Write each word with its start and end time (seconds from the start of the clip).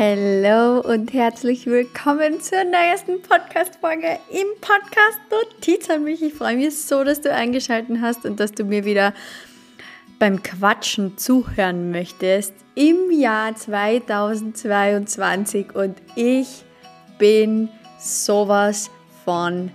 Hallo 0.00 0.78
und 0.78 1.12
herzlich 1.12 1.66
willkommen 1.66 2.40
zur 2.40 2.62
neuesten 2.62 3.20
Podcast-Folge 3.20 4.20
im 4.30 4.46
Podcast 4.60 5.18
Notiz 5.28 5.90
an 5.90 6.04
mich. 6.04 6.22
Ich 6.22 6.34
freue 6.34 6.56
mich 6.56 6.80
so, 6.80 7.02
dass 7.02 7.20
du 7.20 7.34
eingeschaltet 7.34 7.98
hast 8.00 8.24
und 8.24 8.38
dass 8.38 8.52
du 8.52 8.62
mir 8.62 8.84
wieder 8.84 9.12
beim 10.20 10.40
Quatschen 10.40 11.18
zuhören 11.18 11.90
möchtest 11.90 12.54
im 12.76 13.10
Jahr 13.10 13.56
2022 13.56 15.74
und 15.74 16.00
ich 16.14 16.62
bin 17.18 17.68
sowas 17.98 18.92
von 19.24 19.72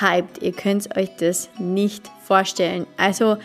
hyped. 0.00 0.42
Ihr 0.42 0.50
könnt 0.50 0.96
euch 0.96 1.10
das 1.20 1.48
nicht 1.60 2.10
vorstellen. 2.24 2.88
Also 2.96 3.36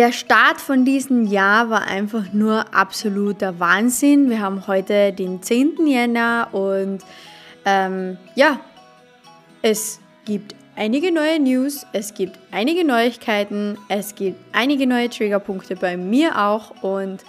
der 0.00 0.12
Start 0.12 0.62
von 0.62 0.86
diesem 0.86 1.26
Jahr 1.26 1.68
war 1.68 1.82
einfach 1.82 2.32
nur 2.32 2.74
absoluter 2.74 3.60
Wahnsinn. 3.60 4.30
Wir 4.30 4.40
haben 4.40 4.66
heute 4.66 5.12
den 5.12 5.42
10. 5.42 5.86
Jänner 5.86 6.48
und 6.52 7.02
ähm, 7.66 8.16
ja, 8.34 8.60
es 9.60 10.00
gibt 10.24 10.54
einige 10.74 11.12
neue 11.12 11.38
News, 11.38 11.84
es 11.92 12.14
gibt 12.14 12.38
einige 12.50 12.82
Neuigkeiten, 12.82 13.76
es 13.90 14.14
gibt 14.14 14.38
einige 14.52 14.86
neue 14.86 15.10
Triggerpunkte 15.10 15.76
bei 15.76 15.98
mir 15.98 16.46
auch 16.48 16.82
und 16.82 17.22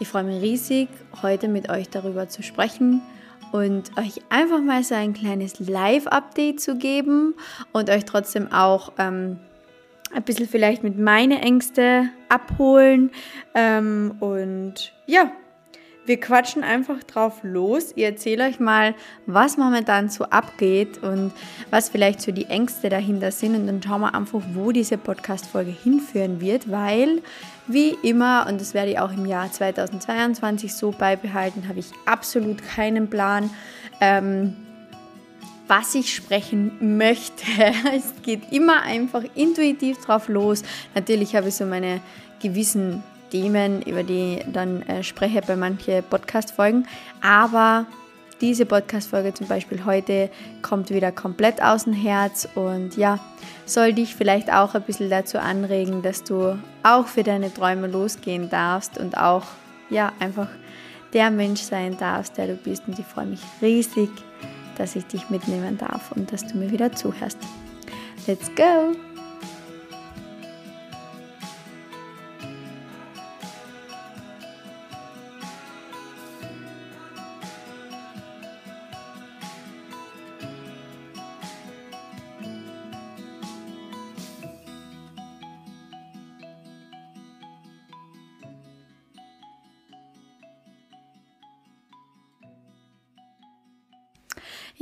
ich 0.00 0.08
freue 0.08 0.24
mich 0.24 0.40
riesig, 0.40 0.88
heute 1.20 1.48
mit 1.48 1.68
euch 1.68 1.90
darüber 1.90 2.30
zu 2.30 2.42
sprechen 2.42 3.02
und 3.52 3.90
euch 3.98 4.22
einfach 4.30 4.62
mal 4.62 4.82
so 4.82 4.94
ein 4.94 5.12
kleines 5.12 5.60
Live-Update 5.60 6.62
zu 6.62 6.76
geben 6.76 7.34
und 7.72 7.90
euch 7.90 8.06
trotzdem 8.06 8.50
auch 8.52 8.92
ähm, 8.96 9.38
ein 10.16 10.22
bisschen 10.22 10.48
vielleicht 10.48 10.82
mit 10.82 10.98
meine 10.98 11.42
Ängste 11.42 12.08
abholen. 12.28 13.10
Ähm, 13.54 14.14
und 14.20 14.92
ja, 15.06 15.30
wir 16.06 16.18
quatschen 16.18 16.64
einfach 16.64 17.02
drauf 17.04 17.40
los. 17.42 17.92
Ich 17.96 18.04
erzähle 18.04 18.46
euch 18.46 18.58
mal, 18.58 18.94
was 19.26 19.58
momentan 19.58 20.08
so 20.08 20.24
abgeht 20.24 21.02
und 21.02 21.32
was 21.70 21.90
vielleicht 21.90 22.22
so 22.22 22.32
die 22.32 22.46
Ängste 22.46 22.88
dahinter 22.88 23.30
sind. 23.30 23.56
Und 23.56 23.66
dann 23.66 23.82
schauen 23.82 24.00
wir 24.00 24.14
einfach, 24.14 24.40
wo 24.54 24.72
diese 24.72 24.96
Podcast-Folge 24.96 25.70
hinführen 25.70 26.40
wird, 26.40 26.70
weil, 26.70 27.22
wie 27.66 27.90
immer, 28.02 28.46
und 28.48 28.60
das 28.60 28.72
werde 28.72 28.92
ich 28.92 28.98
auch 28.98 29.12
im 29.12 29.26
Jahr 29.26 29.52
2022 29.52 30.74
so 30.74 30.92
beibehalten, 30.92 31.68
habe 31.68 31.80
ich 31.80 31.90
absolut 32.06 32.62
keinen 32.62 33.10
Plan. 33.10 33.50
Ähm, 34.00 34.56
was 35.68 35.94
ich 35.94 36.14
sprechen 36.14 36.96
möchte. 36.96 37.44
Es 37.94 38.12
geht 38.22 38.52
immer 38.52 38.82
einfach 38.82 39.22
intuitiv 39.34 39.98
drauf 40.04 40.28
los. 40.28 40.62
Natürlich 40.94 41.34
habe 41.34 41.48
ich 41.48 41.54
so 41.54 41.64
meine 41.64 42.00
gewissen 42.40 43.02
Themen, 43.30 43.82
über 43.82 44.02
die 44.02 44.38
ich 44.38 44.52
dann 44.52 44.82
äh, 44.82 45.02
spreche 45.02 45.40
bei 45.42 45.56
manchen 45.56 46.02
Podcast-Folgen. 46.04 46.86
Aber 47.20 47.86
diese 48.40 48.66
Podcast-Folge 48.66 49.32
zum 49.34 49.48
Beispiel 49.48 49.84
heute 49.84 50.30
kommt 50.62 50.90
wieder 50.90 51.10
komplett 51.10 51.62
aus 51.62 51.84
dem 51.84 51.94
Herz 51.94 52.46
und 52.54 52.96
ja, 52.96 53.18
soll 53.64 53.94
dich 53.94 54.14
vielleicht 54.14 54.52
auch 54.52 54.74
ein 54.74 54.82
bisschen 54.82 55.08
dazu 55.08 55.38
anregen, 55.38 56.02
dass 56.02 56.22
du 56.22 56.58
auch 56.82 57.06
für 57.06 57.22
deine 57.22 57.52
Träume 57.52 57.86
losgehen 57.86 58.50
darfst 58.50 58.98
und 58.98 59.16
auch 59.16 59.44
ja, 59.88 60.12
einfach 60.18 60.48
der 61.12 61.30
Mensch 61.30 61.62
sein 61.62 61.96
darfst, 61.96 62.36
der 62.36 62.48
du 62.48 62.54
bist. 62.56 62.82
Und 62.86 62.98
ich 62.98 63.06
freue 63.06 63.26
mich 63.26 63.40
riesig, 63.62 64.10
dass 64.76 64.96
ich 64.96 65.06
dich 65.06 65.30
mitnehmen 65.30 65.78
darf 65.78 66.12
und 66.12 66.32
dass 66.32 66.46
du 66.46 66.56
mir 66.56 66.70
wieder 66.70 66.92
zuhörst. 66.92 67.38
Let's 68.26 68.50
go! 68.54 69.15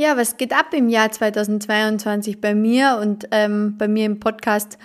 Ja, 0.04 0.18
was 0.18 0.36
geht 0.36 0.52
ab 0.52 0.74
im 0.74 0.90
Jahr 0.90 1.10
2022 1.10 2.38
bei 2.38 2.54
mir 2.54 2.98
und 3.00 3.26
ähm, 3.30 3.78
bei 3.78 3.88
mir 3.88 4.04
im 4.04 4.20
Podcast 4.20 4.76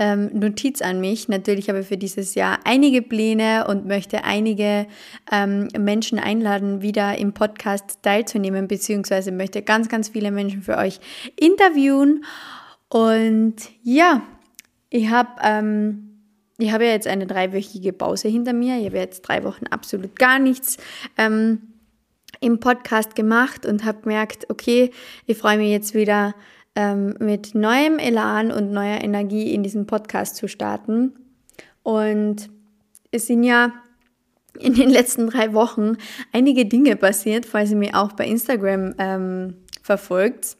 ähm, 0.00 0.30
Notiz 0.32 0.82
an 0.82 1.00
mich. 1.00 1.28
Natürlich 1.28 1.68
habe 1.68 1.78
ich 1.78 1.86
für 1.86 1.96
dieses 1.96 2.34
Jahr 2.34 2.58
einige 2.64 3.00
Pläne 3.00 3.68
und 3.68 3.86
möchte 3.86 4.24
einige 4.24 4.88
ähm, 5.30 5.68
Menschen 5.78 6.18
einladen, 6.18 6.82
wieder 6.82 7.16
im 7.16 7.34
Podcast 7.34 8.00
teilzunehmen, 8.02 8.66
beziehungsweise 8.66 9.30
möchte 9.30 9.62
ganz, 9.62 9.88
ganz 9.88 10.08
viele 10.08 10.32
Menschen 10.32 10.60
für 10.60 10.76
euch 10.76 10.98
interviewen. 11.38 12.24
Und 12.88 13.54
ja, 13.84 14.22
ich 14.90 15.08
habe 15.08 15.40
ähm, 15.44 16.14
ich 16.58 16.72
habe 16.72 16.84
ja 16.84 16.90
jetzt 16.90 17.06
eine 17.06 17.28
dreiwöchige 17.28 17.92
Pause 17.92 18.26
hinter 18.26 18.52
mir. 18.52 18.76
Ich 18.80 18.86
habe 18.86 18.98
jetzt 18.98 19.22
drei 19.22 19.44
Wochen 19.44 19.68
absolut 19.68 20.18
gar 20.18 20.40
nichts 20.40 20.78
ähm, 21.16 21.73
im 22.44 22.60
Podcast 22.60 23.14
gemacht 23.14 23.66
und 23.66 23.84
habe 23.84 24.02
gemerkt, 24.02 24.50
okay, 24.50 24.90
ich 25.26 25.38
freue 25.38 25.56
mich 25.56 25.70
jetzt 25.70 25.94
wieder 25.94 26.34
ähm, 26.76 27.14
mit 27.18 27.54
neuem 27.54 27.98
Elan 27.98 28.50
und 28.50 28.70
neuer 28.70 29.00
Energie 29.02 29.52
in 29.54 29.62
diesen 29.62 29.86
Podcast 29.86 30.36
zu 30.36 30.46
starten. 30.48 31.14
Und 31.82 32.50
es 33.10 33.26
sind 33.26 33.44
ja 33.44 33.72
in 34.58 34.74
den 34.74 34.90
letzten 34.90 35.28
drei 35.28 35.52
Wochen 35.52 35.96
einige 36.32 36.66
Dinge 36.66 36.96
passiert, 36.96 37.46
falls 37.46 37.70
ihr 37.70 37.76
mich 37.76 37.94
auch 37.94 38.12
bei 38.12 38.26
Instagram 38.26 38.94
ähm, 38.98 39.56
verfolgt 39.82 40.56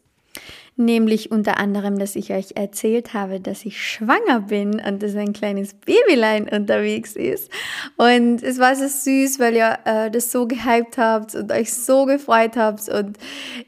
nämlich 0.76 1.30
unter 1.30 1.58
anderem, 1.58 1.98
dass 1.98 2.16
ich 2.16 2.32
euch 2.32 2.56
erzählt 2.56 3.14
habe, 3.14 3.40
dass 3.40 3.64
ich 3.64 3.80
schwanger 3.80 4.40
bin 4.40 4.80
und 4.80 5.02
dass 5.02 5.14
ein 5.14 5.32
kleines 5.32 5.74
Babylein 5.74 6.48
unterwegs 6.48 7.14
ist. 7.16 7.50
Und 7.96 8.42
es 8.42 8.58
war 8.58 8.74
so 8.74 8.86
süß, 8.86 9.38
weil 9.38 9.54
ihr 9.54 9.78
äh, 9.84 10.10
das 10.10 10.32
so 10.32 10.46
gehypt 10.46 10.98
habt 10.98 11.34
und 11.34 11.52
euch 11.52 11.72
so 11.72 12.06
gefreut 12.06 12.56
habt 12.56 12.88
und 12.88 13.18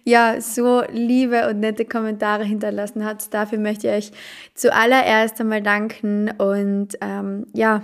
ja, 0.05 0.41
so 0.41 0.83
liebe 0.93 1.49
und 1.49 1.61
nette 1.61 1.84
Kommentare 1.84 2.44
hinterlassen 2.44 3.05
habt. 3.05 3.33
Dafür 3.33 3.59
möchte 3.59 3.88
ich 3.88 3.94
euch 3.94 4.12
zuallererst 4.55 5.41
einmal 5.41 5.62
danken 5.62 6.31
und 6.38 6.97
ähm, 7.00 7.47
ja, 7.53 7.83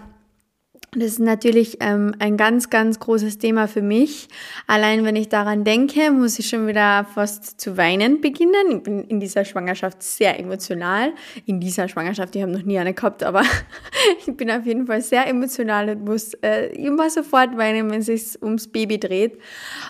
das 0.95 1.13
ist 1.13 1.21
natürlich 1.21 1.79
ähm, 1.81 2.15
ein 2.19 2.37
ganz, 2.37 2.69
ganz 2.69 3.01
großes 3.01 3.39
Thema 3.39 3.67
für 3.67 3.81
mich. 3.81 4.29
Allein 4.67 5.07
wenn 5.07 5.17
ich 5.17 5.31
daran 5.31 5.65
denke, 5.65 6.11
muss 6.11 6.39
ich 6.39 6.51
schon 6.51 6.67
wieder 6.67 7.07
fast 7.15 7.59
zu 7.59 7.79
weinen 7.79 8.21
beginnen. 8.21 8.77
Ich 8.77 8.83
bin 8.83 9.05
in 9.05 9.19
dieser 9.19 9.47
Schwangerschaft 9.47 10.03
sehr 10.03 10.39
emotional. 10.39 11.15
In 11.47 11.61
dieser 11.61 11.89
Schwangerschaft, 11.89 12.37
ich 12.37 12.43
habe 12.43 12.53
noch 12.53 12.65
nie 12.65 12.79
eine 12.79 12.93
gehabt, 12.93 13.23
aber 13.23 13.43
ich 14.27 14.37
bin 14.37 14.51
auf 14.51 14.67
jeden 14.67 14.87
Fall 14.87 15.01
sehr 15.01 15.27
emotional 15.27 15.89
und 15.89 16.05
muss 16.05 16.35
äh, 16.43 16.67
immer 16.75 17.09
sofort 17.09 17.57
weinen, 17.57 17.91
wenn 17.91 18.01
es 18.01 18.07
sich 18.07 18.43
ums 18.43 18.69
Baby 18.69 19.01
dreht. 19.01 19.39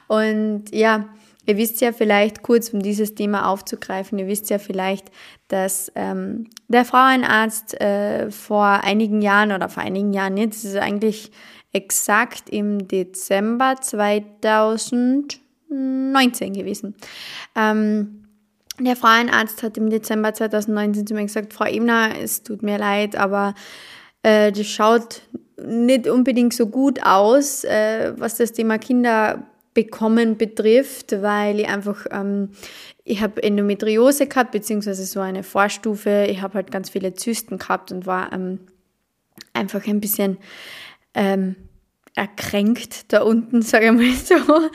Und 0.07 0.73
ja, 0.73 1.09
Ihr 1.45 1.57
wisst 1.57 1.81
ja 1.81 1.93
vielleicht, 1.93 2.43
kurz 2.43 2.71
um 2.71 2.81
dieses 2.81 3.15
Thema 3.15 3.49
aufzugreifen, 3.49 4.19
ihr 4.19 4.29
wisst 4.29 4.51
ja 4.51 4.59
vielleicht, 4.59 5.11
dass 5.49 5.91
ähm, 5.95 6.49
der 6.69 6.85
Frauenarzt 6.85 7.81
äh, 7.81 8.31
vor 8.31 8.65
einigen 8.65 9.23
Jahren 9.23 9.53
oder 9.53 9.69
vor 9.69 9.83
einigen 9.83 10.13
Jahren 10.13 10.37
das 10.37 10.65
ist 10.65 10.77
eigentlich 10.77 11.33
exakt 11.73 12.51
im 12.51 12.87
Dezember 12.87 13.77
2019 13.81 16.53
gewesen. 16.53 16.95
Ähm, 17.57 18.25
der 18.79 18.97
Frauenarzt 18.97 19.63
hat 19.63 19.77
im 19.77 19.91
Dezember 19.91 20.33
2019 20.33 21.07
zu 21.07 21.15
mir 21.15 21.23
gesagt, 21.23 21.53
Frau 21.53 21.67
Ebner, 21.67 22.13
es 22.23 22.43
tut 22.43 22.63
mir 22.63 22.79
leid, 22.79 23.17
aber 23.17 23.55
äh, 24.23 24.53
das 24.53 24.67
schaut 24.67 25.23
nicht 25.65 26.09
unbedingt 26.09 26.55
so 26.55 26.67
gut 26.67 27.05
aus, 27.05 27.65
äh, 27.65 28.13
was 28.17 28.37
das 28.37 28.53
Thema 28.53 28.79
Kinder 28.79 29.47
bekommen 29.75 30.37
betrifft, 30.37 31.23
weil 31.23 31.61
ich 31.61 31.69
einfach, 31.69 32.07
ähm, 32.11 32.51
ich 33.05 33.23
habe 33.23 33.43
Endometriose 33.43 34.27
gehabt, 34.27 34.53
beziehungsweise 34.53 35.05
so 35.05 35.21
eine 35.21 35.43
Vorstufe. 35.43 36.27
Ich 36.29 36.43
habe 36.43 36.55
halt 36.55 36.71
ganz 36.71 36.91
viele 36.91 37.15
Zysten 37.15 37.59
gehabt 37.59 37.93
und 37.93 38.07
war 38.07 38.33
ähm, 38.33 38.61
einfach 39.53 39.87
ein 39.87 40.01
bisschen 40.01 40.39
ähm, 41.15 41.57
erkränkt 42.15 43.13
da 43.13 43.23
unten, 43.23 43.63
sage 43.63 43.87
ich 43.87 43.93
mal 43.93 44.13
so. 44.13 44.69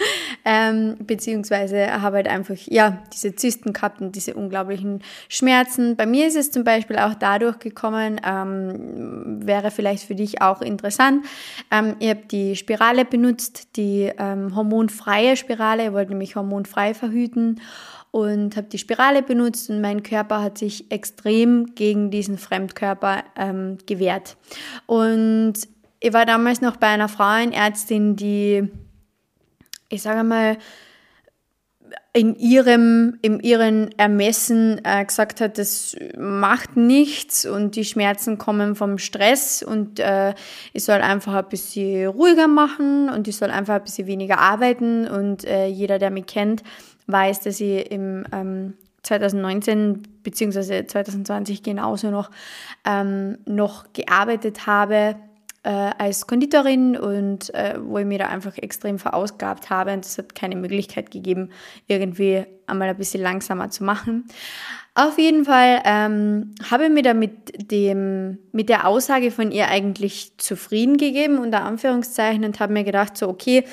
Ähm, 0.44 0.96
beziehungsweise 1.00 2.02
habe 2.02 2.18
halt 2.18 2.28
einfach, 2.28 2.56
ja, 2.66 3.04
diese 3.14 3.36
Zysten 3.36 3.74
gehabt 3.74 4.02
und 4.02 4.16
diese 4.16 4.34
unglaublichen 4.34 5.04
Schmerzen. 5.30 5.96
Bei 5.96 6.06
mir 6.06 6.28
ist 6.28 6.36
es 6.36 6.52
zum 6.52 6.64
Beispiel 6.64 6.98
auch 6.98 7.14
dadurch 7.14 7.60
gekommen, 7.60 8.20
ähm, 8.26 9.46
wäre 9.46 9.72
vielleicht 9.72 10.04
für 10.04 10.16
dich 10.16 10.42
auch 10.42 10.62
interessant. 10.62 11.26
Ähm, 11.70 11.96
ich 12.00 12.10
habe 12.10 12.24
die 12.32 12.56
Spirale 12.56 13.06
benutzt, 13.06 13.76
die 13.76 14.12
ähm, 14.18 14.56
hormonfreie 14.56 15.36
Spirale. 15.36 15.88
Ich 15.88 15.94
wollte 15.94 16.12
nämlich 16.12 16.36
hormonfrei 16.36 16.94
verhüten 16.94 17.62
und 18.12 18.56
habe 18.56 18.68
die 18.68 18.80
Spirale 18.80 19.22
benutzt 19.22 19.70
und 19.70 19.82
mein 19.82 20.02
Körper 20.02 20.42
hat 20.42 20.58
sich 20.58 20.92
extrem 20.92 21.76
gegen 21.76 22.10
diesen 22.10 22.38
Fremdkörper 22.38 23.24
ähm, 23.36 23.78
gewehrt. 23.86 24.38
Und 24.86 25.54
ich 26.00 26.14
war 26.14 26.26
damals 26.26 26.62
noch 26.62 26.78
bei 26.78 26.88
einer 26.88 27.10
Frauenärztin, 27.10 28.16
die 28.16 28.70
ich 29.90 30.02
sage 30.02 30.24
mal, 30.24 30.58
in 32.12 32.36
ihrem, 32.36 33.18
in 33.22 33.40
ihren 33.40 33.92
Ermessen 33.98 34.82
äh, 34.84 35.06
gesagt 35.06 35.40
hat, 35.40 35.58
das 35.58 35.96
macht 36.18 36.76
nichts 36.76 37.46
und 37.46 37.76
die 37.76 37.86
Schmerzen 37.86 38.38
kommen 38.38 38.76
vom 38.76 38.98
Stress 38.98 39.64
und 39.64 40.00
äh, 40.00 40.34
ich 40.74 40.84
soll 40.84 40.98
einfach 40.98 41.36
ein 41.36 41.48
bisschen 41.48 42.08
ruhiger 42.08 42.48
machen 42.48 43.10
und 43.10 43.28
ich 43.28 43.38
soll 43.38 43.52
einfach 43.52 43.76
ein 43.76 43.84
bisschen 43.84 44.08
weniger 44.08 44.40
arbeiten 44.40 45.08
und 45.08 45.46
äh, 45.46 45.68
jeder, 45.68 46.00
der 46.00 46.10
mich 46.10 46.26
kennt, 46.26 46.64
weiß, 47.06 47.42
dass 47.42 47.62
ich 47.62 47.90
im 47.92 48.26
ähm, 48.34 48.74
2019 49.04 50.02
bzw. 50.24 50.88
2020 50.88 51.64
genauso 51.64 52.10
noch, 52.10 52.32
ähm, 52.84 53.38
noch 53.46 53.94
gearbeitet 53.94 54.66
habe 54.66 55.16
äh, 55.68 55.92
als 55.98 56.28
Konditorin 56.28 56.96
und 56.96 57.54
äh, 57.54 57.76
wo 57.78 57.98
ich 57.98 58.06
mir 58.06 58.20
da 58.20 58.28
einfach 58.28 58.58
extrem 58.58 59.00
verausgabt 59.00 59.70
habe 59.70 59.92
und 59.92 60.06
es 60.06 60.18
hat 60.18 60.34
keine 60.34 60.56
Möglichkeit 60.56 61.12
gegeben, 61.12 61.50
irgendwie 61.88 62.46
einmal 62.68 62.88
ein 62.88 62.96
bisschen 62.96 63.22
langsamer 63.22 63.70
zu 63.70 63.84
machen. 63.84 64.30
Auf 64.96 65.20
jeden 65.20 65.44
Fall 65.44 65.82
ähm, 65.84 66.56
habe 66.72 66.86
ich 66.86 66.90
mir 66.90 67.04
da 67.04 67.14
mit, 67.14 67.70
dem, 67.70 68.38
mit 68.54 68.70
der 68.70 68.88
Aussage 68.88 69.30
von 69.30 69.52
ihr 69.52 69.68
eigentlich 69.68 70.32
zufrieden 70.38 70.96
gegeben, 70.96 71.38
unter 71.38 71.64
Anführungszeichen, 71.64 72.46
und 72.46 72.62
habe 72.62 72.72
mir 72.72 72.86
gedacht, 72.86 73.18
so, 73.18 73.28
okay, 73.28 73.66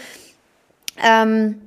ähm, 1.00 1.60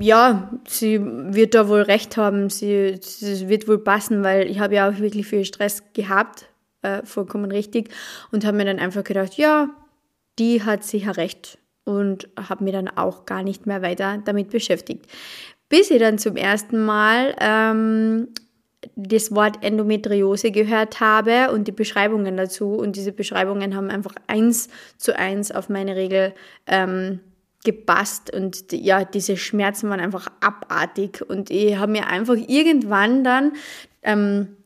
ja, 0.00 0.50
sie 0.66 0.98
wird 1.02 1.54
da 1.54 1.68
wohl 1.68 1.82
recht 1.82 2.16
haben, 2.16 2.48
sie, 2.48 2.98
sie 3.02 3.50
wird 3.50 3.68
wohl 3.68 3.78
passen, 3.78 4.24
weil 4.24 4.50
ich 4.50 4.60
habe 4.60 4.76
ja 4.76 4.88
auch 4.88 4.98
wirklich 4.98 5.26
viel 5.26 5.44
Stress 5.44 5.82
gehabt, 5.92 6.46
äh, 6.82 7.04
vollkommen 7.04 7.50
richtig, 7.50 7.90
und 8.30 8.44
habe 8.44 8.56
mir 8.56 8.64
dann 8.64 8.78
einfach 8.78 9.04
gedacht, 9.04 9.34
ja, 9.34 9.68
die 10.38 10.62
hat 10.62 10.84
sicher 10.84 11.16
recht 11.16 11.58
und 11.84 12.28
habe 12.36 12.64
mir 12.64 12.72
dann 12.72 12.88
auch 12.88 13.26
gar 13.26 13.42
nicht 13.42 13.66
mehr 13.66 13.82
weiter 13.82 14.18
damit 14.24 14.50
beschäftigt. 14.50 15.06
Bis 15.68 15.90
ich 15.90 15.98
dann 15.98 16.18
zum 16.18 16.36
ersten 16.36 16.84
Mal 16.84 17.34
ähm, 17.40 18.28
das 18.94 19.34
Wort 19.34 19.62
Endometriose 19.62 20.50
gehört 20.50 21.00
habe 21.00 21.52
und 21.52 21.68
die 21.68 21.72
Beschreibungen 21.72 22.36
dazu. 22.36 22.74
Und 22.74 22.96
diese 22.96 23.12
Beschreibungen 23.12 23.74
haben 23.76 23.90
einfach 23.90 24.14
eins 24.26 24.68
zu 24.96 25.16
eins 25.16 25.50
auf 25.52 25.68
meine 25.68 25.96
Regel 25.96 26.34
ähm, 26.66 27.20
gepasst. 27.64 28.32
Und 28.34 28.72
ja, 28.72 29.04
diese 29.04 29.36
Schmerzen 29.36 29.88
waren 29.88 30.00
einfach 30.00 30.28
abartig. 30.40 31.22
Und 31.26 31.50
ich 31.50 31.76
habe 31.76 31.92
mir 31.92 32.08
einfach 32.08 32.36
irgendwann 32.36 33.24
dann, 33.24 33.52
ähm, 34.02 34.56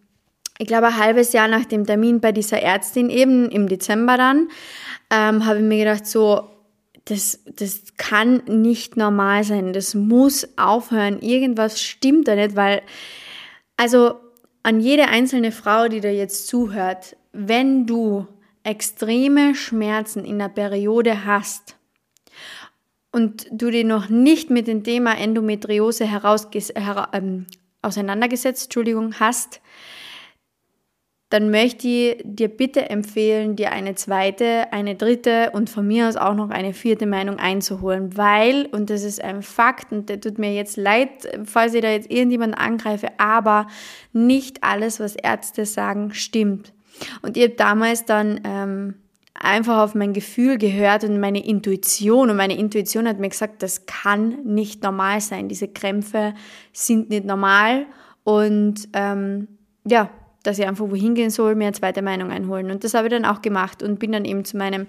ich 0.58 0.66
glaube 0.66 0.88
ein 0.88 0.96
halbes 0.96 1.32
Jahr 1.32 1.48
nach 1.48 1.64
dem 1.64 1.86
Termin 1.86 2.20
bei 2.20 2.32
dieser 2.32 2.60
Ärztin 2.60 3.10
eben 3.10 3.50
im 3.50 3.68
Dezember 3.68 4.16
dann, 4.16 4.48
ähm, 5.10 5.46
habe 5.46 5.58
ich 5.58 5.64
mir 5.64 5.78
gedacht 5.78 6.06
so, 6.06 6.50
das, 7.04 7.40
das 7.46 7.82
kann 7.96 8.42
nicht 8.46 8.96
normal 8.96 9.44
sein, 9.44 9.72
das 9.72 9.94
muss 9.94 10.48
aufhören, 10.56 11.20
irgendwas 11.20 11.80
stimmt 11.80 12.26
da 12.28 12.34
nicht, 12.34 12.56
weil, 12.56 12.82
also 13.76 14.14
an 14.62 14.80
jede 14.80 15.08
einzelne 15.08 15.52
Frau, 15.52 15.88
die 15.88 16.00
da 16.00 16.08
jetzt 16.08 16.48
zuhört, 16.48 17.16
wenn 17.32 17.86
du 17.86 18.26
extreme 18.64 19.54
Schmerzen 19.54 20.24
in 20.24 20.38
der 20.40 20.48
Periode 20.48 21.24
hast, 21.24 21.76
und 23.16 23.46
du 23.50 23.70
dich 23.70 23.86
noch 23.86 24.10
nicht 24.10 24.50
mit 24.50 24.66
dem 24.66 24.84
Thema 24.84 25.16
Endometriose 25.16 26.04
her 26.04 27.08
ähm, 27.14 27.46
auseinandergesetzt 27.80 28.64
Entschuldigung, 28.64 29.14
hast, 29.18 29.62
dann 31.28 31.50
möchte 31.50 31.88
ich 31.88 32.22
dir 32.22 32.48
bitte 32.48 32.88
empfehlen, 32.88 33.56
dir 33.56 33.72
eine 33.72 33.96
zweite, 33.96 34.72
eine 34.72 34.94
dritte 34.94 35.50
und 35.52 35.68
von 35.68 35.86
mir 35.86 36.08
aus 36.08 36.16
auch 36.16 36.34
noch 36.34 36.50
eine 36.50 36.72
vierte 36.72 37.06
Meinung 37.06 37.38
einzuholen, 37.38 38.16
weil, 38.16 38.66
und 38.66 38.90
das 38.90 39.02
ist 39.02 39.22
ein 39.22 39.42
Fakt 39.42 39.90
und 39.90 40.08
der 40.08 40.20
tut 40.20 40.38
mir 40.38 40.54
jetzt 40.54 40.76
leid, 40.76 41.10
falls 41.44 41.74
ich 41.74 41.82
da 41.82 41.90
jetzt 41.90 42.10
irgendjemand 42.10 42.56
angreife, 42.56 43.08
aber 43.18 43.66
nicht 44.12 44.62
alles, 44.62 45.00
was 45.00 45.16
Ärzte 45.16 45.66
sagen, 45.66 46.14
stimmt. 46.14 46.72
Und 47.22 47.36
ich 47.36 47.42
habe 47.42 47.54
damals 47.54 48.04
dann 48.04 48.40
ähm, 48.44 48.94
einfach 49.34 49.78
auf 49.82 49.94
mein 49.94 50.12
Gefühl 50.12 50.58
gehört 50.58 51.04
und 51.04 51.20
meine 51.20 51.44
Intuition. 51.44 52.30
Und 52.30 52.36
meine 52.36 52.56
Intuition 52.56 53.08
hat 53.08 53.18
mir 53.18 53.28
gesagt, 53.28 53.62
das 53.62 53.86
kann 53.86 54.44
nicht 54.44 54.82
normal 54.82 55.20
sein. 55.20 55.48
Diese 55.48 55.68
Krämpfe 55.68 56.34
sind 56.72 57.10
nicht 57.10 57.24
normal. 57.24 57.86
Und 58.24 58.88
ähm, 58.94 59.48
ja, 59.84 60.10
dass 60.46 60.58
ich 60.58 60.66
einfach 60.66 60.88
wohin 60.88 61.14
gehen 61.14 61.30
soll, 61.30 61.54
mir 61.54 61.66
eine 61.66 61.74
zweite 61.74 62.02
Meinung 62.02 62.30
einholen. 62.30 62.70
Und 62.70 62.84
das 62.84 62.94
habe 62.94 63.08
ich 63.08 63.12
dann 63.12 63.24
auch 63.24 63.42
gemacht 63.42 63.82
und 63.82 63.98
bin 63.98 64.12
dann 64.12 64.24
eben 64.24 64.44
zu 64.44 64.56
meinem 64.56 64.86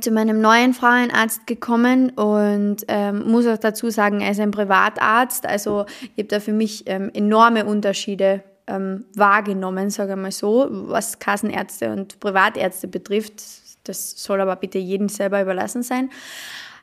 zu 0.00 0.12
meinem 0.12 0.40
neuen 0.40 0.72
Frauenarzt 0.72 1.48
gekommen 1.48 2.10
und 2.10 2.84
ähm, 2.86 3.28
muss 3.28 3.44
auch 3.48 3.58
dazu 3.58 3.90
sagen, 3.90 4.20
er 4.20 4.30
ist 4.30 4.38
ein 4.38 4.52
Privatarzt. 4.52 5.46
Also 5.46 5.84
ich 6.14 6.22
habe 6.22 6.28
da 6.28 6.38
für 6.38 6.52
mich 6.52 6.84
ähm, 6.86 7.10
enorme 7.12 7.64
Unterschiede 7.64 8.44
ähm, 8.68 9.04
wahrgenommen, 9.16 9.90
sage 9.90 10.12
ich 10.12 10.18
mal 10.18 10.30
so, 10.30 10.68
was 10.70 11.18
Kassenärzte 11.18 11.90
und 11.90 12.20
Privatärzte 12.20 12.86
betrifft. 12.86 13.42
Das 13.82 14.12
soll 14.22 14.40
aber 14.40 14.54
bitte 14.54 14.78
jedem 14.78 15.08
selber 15.08 15.42
überlassen 15.42 15.82
sein. 15.82 16.10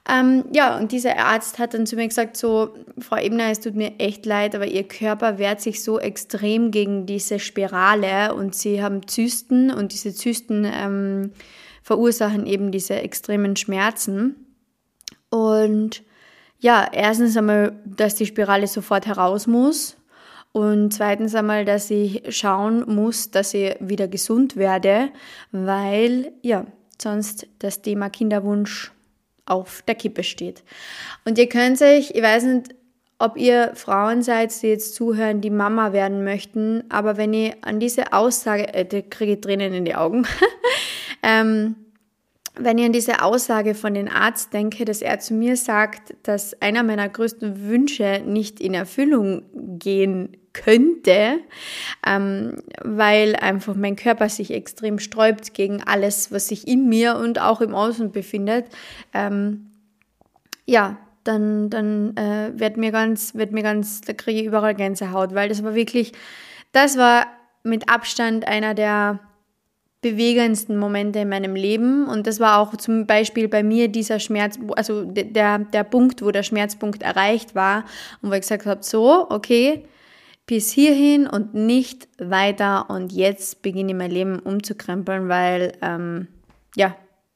Ähm, 0.09 0.45
ja, 0.54 0.77
und 0.77 0.92
dieser 0.94 1.18
Arzt 1.18 1.59
hat 1.59 1.74
dann 1.74 1.86
zu 1.86 1.98
mir 1.98 2.07
gesagt, 2.07 2.38
so, 2.38 2.74
Frau 2.98 3.18
Ebner, 3.18 3.51
es 3.51 3.59
tut 3.59 3.75
mir 3.75 4.00
echt 4.00 4.25
leid, 4.25 4.56
aber 4.56 4.65
Ihr 4.65 4.88
Körper 4.88 5.38
wehrt 5.38 5.59
sich 5.59 5.83
so 5.83 6.00
extrem 6.00 6.71
gegen 6.71 7.06
diese 7.06 7.39
Spirale 7.39 8.33
und 8.33 8.56
Sie 8.56 8.81
haben 8.81 9.07
Zysten 9.07 9.69
und 9.69 9.92
diese 9.92 10.13
Zysten 10.13 10.65
ähm, 10.65 11.31
verursachen 11.83 12.45
eben 12.45 12.71
diese 12.71 12.95
extremen 12.95 13.57
Schmerzen. 13.57 14.36
Und 15.30 16.04
ja, 16.59 16.88
erstens 16.92 17.36
einmal, 17.36 17.74
dass 17.86 18.15
die 18.15 18.25
Spirale 18.25 18.68
sofort 18.68 19.07
heraus 19.07 19.45
muss 19.45 19.98
und 20.54 20.94
zweitens 20.94 21.36
einmal, 21.36 21.65
dass 21.65 21.92
ich 21.92 22.24
schauen 22.30 22.83
muss, 22.88 23.30
dass 23.30 23.54
ich 23.54 23.75
wieder 23.80 24.07
gesund 24.07 24.56
werde, 24.56 25.09
weil 25.51 26.31
ja, 26.42 26.65
sonst 27.00 27.48
das 27.59 27.81
Thema 27.81 28.09
Kinderwunsch 28.09 28.92
auf 29.47 29.81
der 29.88 29.95
Kippe 29.95 30.23
steht. 30.23 30.63
Und 31.25 31.38
ihr 31.38 31.49
könnt 31.49 31.81
euch, 31.81 32.11
ich 32.11 32.21
weiß 32.21 32.44
nicht, 32.44 32.75
ob 33.19 33.38
ihr 33.38 33.71
Frauen 33.73 34.21
seid, 34.21 34.61
die 34.61 34.67
jetzt 34.67 34.94
zuhören, 34.94 35.41
die 35.41 35.49
Mama 35.49 35.91
werden 35.91 36.23
möchten, 36.23 36.83
aber 36.89 37.17
wenn 37.17 37.33
ihr 37.33 37.55
an 37.61 37.79
diese 37.79 38.13
Aussage, 38.13 38.73
äh, 38.73 38.85
da 38.85 39.01
kriege 39.01 39.33
ich 39.33 39.41
Tränen 39.41 39.73
in 39.73 39.85
die 39.85 39.95
Augen, 39.95 40.27
ähm, 41.23 41.75
wenn 42.59 42.77
ich 42.77 42.85
an 42.85 42.94
diese 42.94 43.21
Aussage 43.23 43.75
von 43.75 43.94
dem 43.94 44.07
Arzt 44.07 44.53
denke, 44.53 44.85
dass 44.85 45.01
er 45.01 45.19
zu 45.19 45.33
mir 45.33 45.57
sagt, 45.57 46.15
dass 46.23 46.59
einer 46.61 46.83
meiner 46.83 47.09
größten 47.09 47.68
Wünsche 47.68 48.21
nicht 48.25 48.59
in 48.59 48.73
Erfüllung 48.73 49.44
gehen 49.80 50.37
könnte, 50.64 51.40
ähm, 52.06 52.57
weil 52.83 53.35
einfach 53.35 53.76
mein 53.76 53.95
Körper 53.95 54.30
sich 54.30 54.52
extrem 54.52 54.99
sträubt 54.99 55.54
gegen 55.54 55.83
alles, 55.83 56.31
was 56.31 56.47
sich 56.47 56.68
in 56.68 56.90
mir 56.90 57.18
und 57.18 57.40
auch 57.40 57.61
im 57.61 57.76
Außen 57.76 58.11
befindet, 58.11 58.66
ähm, 59.14 59.71
ja, 60.66 60.97
dann, 61.23 61.69
dann 61.69 62.16
äh, 62.16 62.52
wird 62.56 62.78
mir 62.78 62.92
ganz, 62.92 63.35
wird 63.35 63.52
mir 63.52 63.64
ganz, 63.64 64.02
da 64.02 64.14
kriege 64.14 64.40
ich 64.42 64.45
überall 64.45 64.76
Gänsehaut, 64.76 65.35
weil 65.35 65.49
das 65.49 65.64
war 65.64 65.76
wirklich, 65.76 66.14
das 66.71 66.97
war 66.97 67.28
mit 67.64 67.90
Abstand 67.90 68.47
einer 68.47 68.73
der 68.73 69.19
bewegendsten 70.02 70.78
Momente 70.78 71.19
in 71.19 71.30
meinem 71.30 71.56
Leben. 71.56 72.07
Und 72.07 72.28
das 72.28 72.40
war 72.40 72.59
auch 72.59 72.76
zum 72.78 73.06
Beispiel 73.06 73.47
bei 73.47 73.64
mir 73.64 73.87
dieser 73.87 74.19
Schmerz, 74.19 74.59
also 74.76 75.04
der, 75.04 75.59
der 75.59 75.83
Punkt, 75.83 76.21
wo 76.21 76.31
der 76.31 76.44
Schmerzpunkt 76.44 77.02
erreicht 77.04 77.56
war 77.56 77.83
und 78.21 78.30
wo 78.30 78.33
ich 78.33 78.42
gesagt 78.42 78.66
habe, 78.66 78.83
so, 78.83 79.28
okay, 79.30 79.83
bis 80.47 80.71
hierhin 80.71 81.27
und 81.27 81.54
nicht 81.54 82.07
weiter 82.18 82.89
und 82.89 83.11
jetzt 83.11 83.61
beginne 83.61 83.92
ich 83.92 83.97
mein 83.97 84.09
Leben 84.09 84.39
umzukrempeln, 84.39 85.27
weil 85.27 85.73
ähm, 85.81 86.30
ja, 86.75 86.95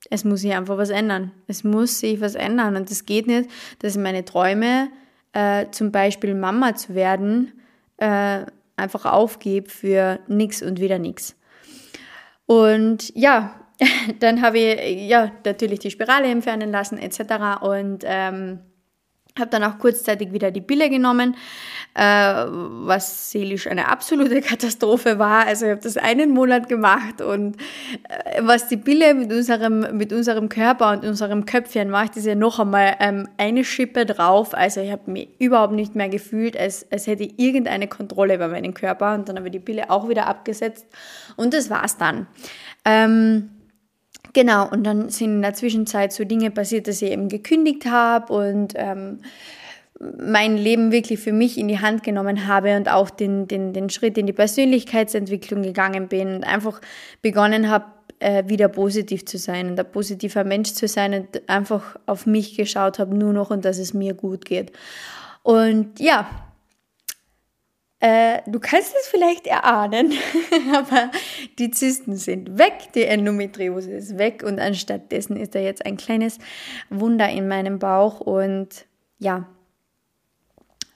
es 0.10 0.24
muss 0.24 0.42
sich 0.42 0.54
einfach 0.54 0.78
was 0.78 0.90
ändern. 0.90 1.32
Es 1.48 1.64
muss 1.64 2.00
sich 2.00 2.22
was 2.22 2.36
ändern 2.36 2.76
und 2.78 2.90
es 2.90 3.06
geht 3.06 3.28
nicht, 3.28 3.50
dass 3.80 3.96
ich 3.96 4.02
meine 4.02 4.26
Träume, 4.26 4.90
äh, 5.34 5.68
zum 5.72 5.92
Beispiel 5.92 6.34
Mama 6.34 6.74
zu 6.76 6.96
werden, 6.96 7.52
äh, 7.98 8.46
einfach 8.78 9.06
aufgebe 9.06 9.70
für 9.70 10.20
nichts 10.28 10.64
und 10.64 10.80
wieder 10.80 10.98
nichts. 10.98 11.36
Und 12.46 13.14
ja, 13.16 13.56
dann 14.20 14.42
habe 14.42 14.60
ich 14.60 15.10
ja 15.10 15.32
natürlich 15.46 15.80
die 15.80 15.92
Spirale 15.92 16.30
entfernen 16.30 16.72
lassen 16.72 16.98
etc. 16.98 17.62
Und 17.62 18.04
ähm, 18.06 18.60
habe 19.40 19.50
dann 19.50 19.64
auch 19.64 19.80
kurzzeitig 19.80 20.34
wieder 20.34 20.52
die 20.52 20.62
Pille 20.62 20.90
genommen, 20.90 21.36
äh, 21.94 22.02
was 22.04 23.32
seelisch 23.32 23.68
eine 23.68 23.88
absolute 23.88 24.42
Katastrophe 24.42 25.20
war. 25.20 25.46
Also 25.46 25.66
ich 25.66 25.72
habe 25.72 25.82
das 25.82 25.98
einen 25.98 26.32
Monat 26.32 26.68
gemacht 26.70 27.22
und 27.22 27.58
äh, 28.10 28.42
was 28.42 28.68
die 28.68 28.78
Pille 28.78 29.14
mit 29.14 29.32
unserem, 29.32 29.98
mit 29.98 30.12
unserem 30.14 30.50
Körper 30.50 30.92
und 30.92 31.06
unserem 31.06 31.46
Köpfchen 31.46 31.90
macht, 31.90 32.18
ist 32.18 32.26
ja 32.26 32.36
noch 32.36 32.60
einmal 32.60 32.96
ähm, 33.00 33.28
eine 33.38 33.64
Schippe 33.64 34.06
drauf. 34.06 34.54
Also 34.54 34.82
ich 34.82 34.92
habe 34.92 35.10
mich 35.12 35.30
überhaupt 35.40 35.74
nicht 35.74 35.96
mehr 35.96 36.10
gefühlt, 36.10 36.58
als, 36.58 36.86
als 36.92 37.08
hätte 37.08 37.24
ich 37.24 37.40
irgendeine 37.40 37.88
Kontrolle 37.88 38.36
über 38.36 38.48
meinen 38.48 38.74
Körper. 38.74 39.14
Und 39.14 39.30
dann 39.30 39.38
habe 39.38 39.48
ich 39.48 39.54
die 39.54 39.60
Pille 39.60 39.90
auch 39.90 40.10
wieder 40.10 40.28
abgesetzt 40.28 40.86
und 41.36 41.54
das 41.54 41.70
war's 41.70 41.98
dann. 41.98 42.28
Ähm, 42.86 43.50
Genau, 44.34 44.70
und 44.70 44.84
dann 44.84 45.10
sind 45.10 45.36
in 45.36 45.42
der 45.42 45.54
Zwischenzeit 45.54 46.14
so 46.14 46.24
Dinge 46.24 46.52
passiert, 46.52 46.88
dass 46.88 47.02
ich 47.02 47.12
eben 47.12 47.28
gekündigt 47.28 47.86
habe 47.86 48.34
und 48.34 48.74
ähm, 48.76 49.20
mein 50.00 50.58
Leben 50.58 50.92
wirklich 50.92 51.20
für 51.20 51.34
mich 51.34 51.58
in 51.58 51.68
die 51.68 51.80
Hand 51.80 52.04
genommen 52.04 52.48
habe 52.48 52.76
und 52.76 52.90
auch 52.90 53.10
den, 53.10 53.48
den, 53.48 53.74
den 53.74 53.90
Schritt 53.90 54.18
in 54.18 54.26
die 54.26 54.34
Persönlichkeitsentwicklung 54.34 55.62
gegangen 55.62 56.08
bin 56.08 56.36
und 56.36 56.44
einfach 56.44 56.82
begonnen 57.22 57.70
habe, 57.70 57.86
äh, 58.20 58.44
wieder 58.48 58.68
positiv 58.68 59.26
zu 59.26 59.38
sein 59.38 59.72
und 59.72 59.80
ein 59.80 59.92
positiver 59.92 60.44
Mensch 60.44 60.74
zu 60.74 60.88
sein 60.88 61.14
und 61.14 61.50
einfach 61.50 61.98
auf 62.06 62.26
mich 62.26 62.56
geschaut 62.56 63.00
habe, 63.00 63.16
nur 63.16 63.34
noch 63.34 63.52
und 63.52 63.66
dass 63.66 63.78
es 63.78 63.94
mir 63.94 64.14
gut 64.14 64.46
geht. 64.46 64.72
Und 65.44 66.00
ja, 66.00 66.30
äh, 68.02 68.42
du 68.48 68.60
kannst 68.60 68.96
es 69.00 69.08
vielleicht 69.08 69.48
erahnen, 69.48 70.12
aber 70.76 71.12
die 71.60 71.72
Zysten 71.72 72.18
sind 72.18 72.58
weg, 72.58 72.90
die 72.96 73.04
Endometriose 73.04 73.92
ist 73.92 74.18
weg 74.18 74.44
und 74.44 74.60
anstattdessen 74.60 75.38
ist 75.38 75.56
da 75.56 75.60
jetzt 75.60 75.86
ein 75.86 75.98
kleines 75.98 76.40
Wunder 76.90 77.30
in 77.30 77.48
meinem 77.48 77.80
Bauch 77.80 78.20
und 78.20 78.86
ja, 79.20 79.48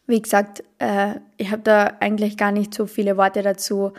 wie 0.07 0.21
gesagt, 0.21 0.63
äh, 0.79 1.15
ich 1.38 1.51
habe 1.51 1.62
da 1.62 1.97
eigentlich 2.00 2.38
gar 2.38 2.51
nicht 2.51 2.74
so 2.74 2.88
viele 2.88 3.17
Worte 3.17 3.43
dazu, 3.43 3.93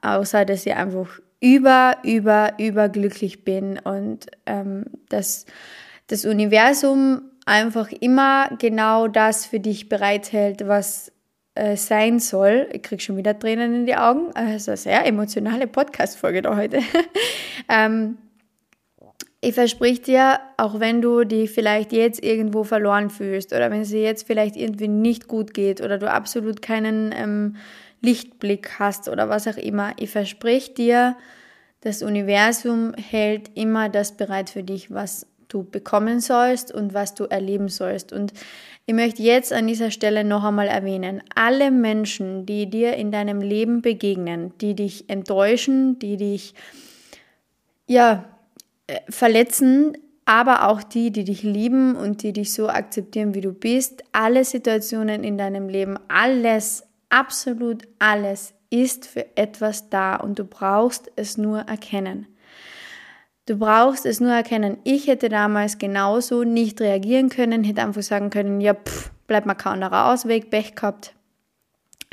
außer 0.00 0.44
dass 0.44 0.64
ich 0.64 0.74
einfach 0.74 1.20
über, 1.40 1.96
über, 2.04 2.52
überglücklich 2.58 3.44
bin 3.44 3.78
und 3.78 4.26
ähm, 4.46 4.84
dass 5.08 5.46
das 6.06 6.24
Universum 6.24 7.22
einfach 7.46 7.90
immer 7.90 8.48
genau 8.58 9.08
das 9.08 9.46
für 9.46 9.60
dich 9.60 9.88
bereithält, 9.88 10.68
was 10.68 11.11
äh, 11.54 11.76
sein 11.76 12.18
soll. 12.18 12.68
Ich 12.72 12.82
kriege 12.82 13.02
schon 13.02 13.16
wieder 13.16 13.38
Tränen 13.38 13.74
in 13.74 13.86
die 13.86 13.96
Augen. 13.96 14.32
Also 14.34 14.74
sehr 14.74 15.04
emotionale 15.04 15.66
Podcast-Folge 15.66 16.42
da 16.42 16.56
heute. 16.56 16.80
ähm, 17.68 18.16
ich 19.44 19.54
versprich 19.54 20.02
dir, 20.02 20.38
auch 20.56 20.78
wenn 20.78 21.02
du 21.02 21.24
dich 21.24 21.50
vielleicht 21.50 21.92
jetzt 21.92 22.22
irgendwo 22.22 22.62
verloren 22.62 23.10
fühlst 23.10 23.52
oder 23.52 23.70
wenn 23.70 23.80
es 23.80 23.90
dir 23.90 24.00
jetzt 24.00 24.26
vielleicht 24.26 24.56
irgendwie 24.56 24.88
nicht 24.88 25.26
gut 25.26 25.52
geht 25.52 25.80
oder 25.80 25.98
du 25.98 26.10
absolut 26.10 26.62
keinen 26.62 27.12
ähm, 27.12 27.56
Lichtblick 28.00 28.78
hast 28.78 29.08
oder 29.08 29.28
was 29.28 29.48
auch 29.48 29.56
immer, 29.56 29.94
ich 29.98 30.10
versprich 30.10 30.74
dir, 30.74 31.16
das 31.80 32.02
Universum 32.02 32.94
hält 32.94 33.50
immer 33.56 33.88
das 33.88 34.16
bereit 34.16 34.48
für 34.48 34.62
dich, 34.62 34.92
was 34.92 35.26
du 35.52 35.64
bekommen 35.64 36.20
sollst 36.20 36.72
und 36.72 36.94
was 36.94 37.14
du 37.14 37.24
erleben 37.24 37.68
sollst. 37.68 38.12
Und 38.12 38.32
ich 38.86 38.94
möchte 38.94 39.22
jetzt 39.22 39.52
an 39.52 39.66
dieser 39.66 39.90
Stelle 39.90 40.24
noch 40.24 40.44
einmal 40.44 40.68
erwähnen, 40.68 41.22
alle 41.34 41.70
Menschen, 41.70 42.46
die 42.46 42.68
dir 42.68 42.94
in 42.94 43.12
deinem 43.12 43.40
Leben 43.40 43.82
begegnen, 43.82 44.52
die 44.60 44.74
dich 44.74 45.08
enttäuschen, 45.08 45.98
die 45.98 46.16
dich 46.16 46.54
ja 47.86 48.24
äh, 48.86 49.00
verletzen, 49.08 49.96
aber 50.24 50.68
auch 50.68 50.82
die, 50.82 51.10
die 51.10 51.24
dich 51.24 51.42
lieben 51.42 51.96
und 51.96 52.22
die 52.22 52.32
dich 52.32 52.52
so 52.52 52.68
akzeptieren, 52.68 53.34
wie 53.34 53.40
du 53.40 53.52
bist. 53.52 54.04
Alle 54.12 54.44
Situationen 54.44 55.24
in 55.24 55.36
deinem 55.36 55.68
Leben, 55.68 55.98
alles, 56.08 56.84
absolut 57.08 57.82
alles 57.98 58.54
ist 58.70 59.06
für 59.06 59.36
etwas 59.36 59.90
da 59.90 60.16
und 60.16 60.38
du 60.38 60.44
brauchst 60.44 61.12
es 61.16 61.36
nur 61.36 61.60
erkennen. 61.60 62.26
Du 63.46 63.56
brauchst 63.56 64.06
es 64.06 64.20
nur 64.20 64.30
erkennen. 64.30 64.78
Ich 64.84 65.08
hätte 65.08 65.28
damals 65.28 65.78
genauso 65.78 66.44
nicht 66.44 66.80
reagieren 66.80 67.28
können, 67.28 67.64
hätte 67.64 67.82
einfach 67.82 68.02
sagen 68.02 68.30
können, 68.30 68.60
ja, 68.60 68.74
pff, 68.74 69.10
bleib 69.26 69.46
mal 69.46 69.54
kein 69.54 69.82
anderer 69.82 70.12
Ausweg, 70.12 70.50
Pech 70.50 70.76
gehabt. 70.76 71.14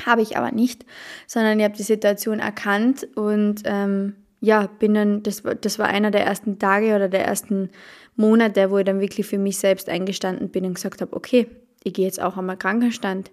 Habe 0.04 0.22
ich 0.22 0.36
aber 0.36 0.50
nicht, 0.50 0.84
sondern 1.26 1.58
ich 1.58 1.64
habe 1.64 1.76
die 1.76 1.82
Situation 1.82 2.40
erkannt 2.40 3.06
und 3.14 3.62
ähm, 3.64 4.16
ja, 4.40 4.66
bin 4.66 4.94
dann, 4.94 5.22
das, 5.22 5.42
das 5.60 5.78
war 5.78 5.86
einer 5.86 6.10
der 6.10 6.24
ersten 6.24 6.58
Tage 6.58 6.96
oder 6.96 7.08
der 7.08 7.26
ersten 7.26 7.70
Monate, 8.16 8.70
wo 8.70 8.78
ich 8.78 8.84
dann 8.84 9.00
wirklich 9.00 9.26
für 9.26 9.38
mich 9.38 9.58
selbst 9.58 9.88
eingestanden 9.88 10.48
bin 10.48 10.64
und 10.64 10.74
gesagt 10.74 11.00
habe, 11.00 11.14
okay, 11.14 11.46
ich 11.84 11.92
gehe 11.92 12.06
jetzt 12.06 12.20
auch 12.20 12.38
einmal 12.38 12.56
Krankenstand, 12.56 13.30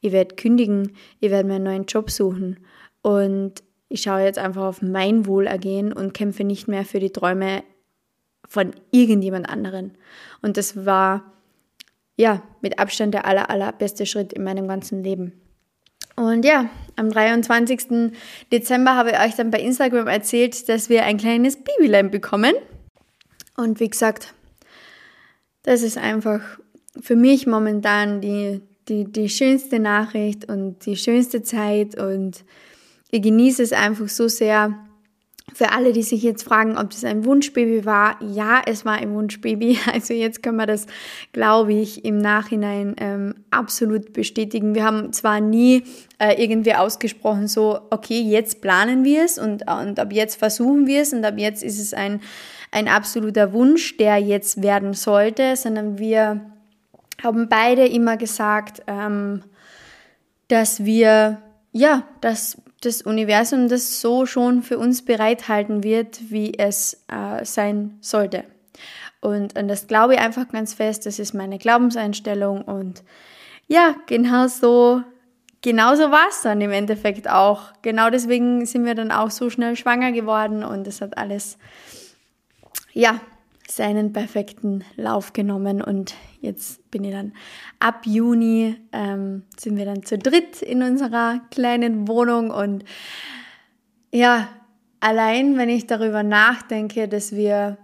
ich 0.00 0.12
werde 0.12 0.34
kündigen, 0.34 0.96
ich 1.20 1.30
werde 1.30 1.46
mir 1.46 1.56
einen 1.56 1.64
neuen 1.64 1.84
Job 1.84 2.10
suchen 2.10 2.58
und 3.02 3.62
ich 3.88 4.02
schaue 4.02 4.22
jetzt 4.22 4.38
einfach 4.38 4.64
auf 4.64 4.82
mein 4.82 5.26
Wohlergehen 5.26 5.92
und 5.92 6.14
kämpfe 6.14 6.44
nicht 6.44 6.68
mehr 6.68 6.84
für 6.84 7.00
die 7.00 7.12
Träume 7.12 7.62
von 8.48 8.72
irgendjemand 8.90 9.48
anderen. 9.48 9.96
Und 10.42 10.56
das 10.56 10.84
war 10.86 11.32
ja 12.16 12.42
mit 12.62 12.78
Abstand 12.78 13.14
der 13.14 13.26
aller, 13.26 13.50
allerbeste 13.50 14.06
Schritt 14.06 14.32
in 14.32 14.44
meinem 14.44 14.68
ganzen 14.68 15.02
Leben. 15.02 15.32
Und 16.16 16.44
ja, 16.46 16.70
am 16.96 17.10
23. 17.10 18.12
Dezember 18.50 18.94
habe 18.94 19.10
ich 19.10 19.20
euch 19.20 19.34
dann 19.34 19.50
bei 19.50 19.60
Instagram 19.60 20.06
erzählt, 20.06 20.68
dass 20.68 20.88
wir 20.88 21.04
ein 21.04 21.18
kleines 21.18 21.56
Babylein 21.56 22.10
bekommen. 22.10 22.54
Und 23.56 23.80
wie 23.80 23.90
gesagt, 23.90 24.32
das 25.62 25.82
ist 25.82 25.98
einfach 25.98 26.40
für 26.98 27.16
mich 27.16 27.46
momentan 27.46 28.22
die, 28.22 28.62
die, 28.88 29.04
die 29.04 29.28
schönste 29.28 29.78
Nachricht 29.78 30.48
und 30.48 30.86
die 30.86 30.96
schönste 30.96 31.42
Zeit. 31.42 32.00
Und 32.00 32.44
ich 33.10 33.22
genieße 33.22 33.62
es 33.62 33.72
einfach 33.72 34.08
so 34.08 34.28
sehr, 34.28 34.74
für 35.54 35.72
alle, 35.72 35.92
die 35.92 36.02
sich 36.02 36.22
jetzt 36.22 36.42
fragen, 36.42 36.76
ob 36.76 36.90
das 36.90 37.04
ein 37.04 37.24
Wunschbaby 37.24 37.86
war, 37.86 38.20
ja, 38.20 38.60
es 38.66 38.84
war 38.84 38.94
ein 38.94 39.14
Wunschbaby. 39.14 39.78
Also 39.92 40.12
jetzt 40.12 40.42
können 40.42 40.56
wir 40.56 40.66
das, 40.66 40.86
glaube 41.32 41.72
ich, 41.72 42.04
im 42.04 42.18
Nachhinein 42.18 42.94
ähm, 42.98 43.34
absolut 43.50 44.12
bestätigen. 44.12 44.74
Wir 44.74 44.84
haben 44.84 45.12
zwar 45.12 45.40
nie 45.40 45.84
äh, 46.18 46.42
irgendwie 46.42 46.74
ausgesprochen, 46.74 47.48
so, 47.48 47.80
okay, 47.90 48.20
jetzt 48.20 48.60
planen 48.60 49.04
wir 49.04 49.24
es 49.24 49.38
und, 49.38 49.62
und 49.70 49.98
ab 49.98 50.12
jetzt 50.12 50.36
versuchen 50.36 50.86
wir 50.86 51.02
es 51.02 51.12
und 51.12 51.24
ab 51.24 51.38
jetzt 51.38 51.62
ist 51.62 51.80
es 51.80 51.94
ein, 51.94 52.20
ein 52.72 52.88
absoluter 52.88 53.52
Wunsch, 53.52 53.96
der 53.96 54.18
jetzt 54.18 54.62
werden 54.62 54.92
sollte, 54.92 55.56
sondern 55.56 55.98
wir 55.98 56.40
haben 57.22 57.48
beide 57.48 57.86
immer 57.86 58.16
gesagt, 58.16 58.82
ähm, 58.86 59.42
dass 60.48 60.84
wir, 60.84 61.38
ja, 61.72 62.02
dass 62.20 62.58
das 62.80 63.02
Universum 63.02 63.68
das 63.68 64.00
so 64.00 64.26
schon 64.26 64.62
für 64.62 64.78
uns 64.78 65.04
bereithalten 65.04 65.82
wird, 65.82 66.30
wie 66.30 66.58
es 66.58 67.04
äh, 67.08 67.44
sein 67.44 67.98
sollte. 68.00 68.44
Und 69.20 69.56
an 69.56 69.68
das 69.68 69.86
glaube 69.86 70.14
ich 70.14 70.20
einfach 70.20 70.48
ganz 70.48 70.74
fest, 70.74 71.06
das 71.06 71.18
ist 71.18 71.34
meine 71.34 71.58
Glaubenseinstellung 71.58 72.62
und 72.62 73.02
ja, 73.66 73.96
genau 74.06 74.46
so, 74.46 75.02
genauso 75.60 76.12
war 76.12 76.28
es 76.28 76.42
dann 76.42 76.60
im 76.60 76.70
Endeffekt 76.70 77.28
auch. 77.28 77.72
Genau 77.82 78.10
deswegen 78.10 78.64
sind 78.66 78.84
wir 78.84 78.94
dann 78.94 79.10
auch 79.10 79.30
so 79.30 79.50
schnell 79.50 79.74
schwanger 79.74 80.12
geworden 80.12 80.62
und 80.62 80.86
es 80.86 81.00
hat 81.00 81.18
alles, 81.18 81.58
ja, 82.92 83.20
seinen 83.68 84.12
perfekten 84.12 84.84
Lauf 84.94 85.32
genommen 85.32 85.82
und 85.82 86.14
jetzt 86.46 86.90
bin 86.90 87.04
ich 87.04 87.12
dann 87.12 87.32
ab 87.78 88.06
Juni 88.06 88.76
ähm, 88.92 89.42
sind 89.58 89.76
wir 89.76 89.84
dann 89.84 90.02
zu 90.02 90.16
dritt 90.16 90.62
in 90.62 90.82
unserer 90.82 91.40
kleinen 91.50 92.08
Wohnung 92.08 92.50
und 92.50 92.84
ja, 94.12 94.48
allein 95.00 95.58
wenn 95.58 95.68
ich 95.68 95.86
darüber 95.86 96.22
nachdenke, 96.22 97.08
dass 97.08 97.32
wir 97.32 97.76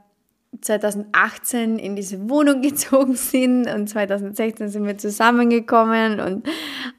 2018 0.60 1.78
in 1.78 1.96
diese 1.96 2.28
Wohnung 2.28 2.62
gezogen 2.62 3.16
sind 3.16 3.66
und 3.68 3.88
2016 3.88 4.68
sind 4.68 4.86
wir 4.86 4.98
zusammengekommen 4.98 6.20
und 6.20 6.48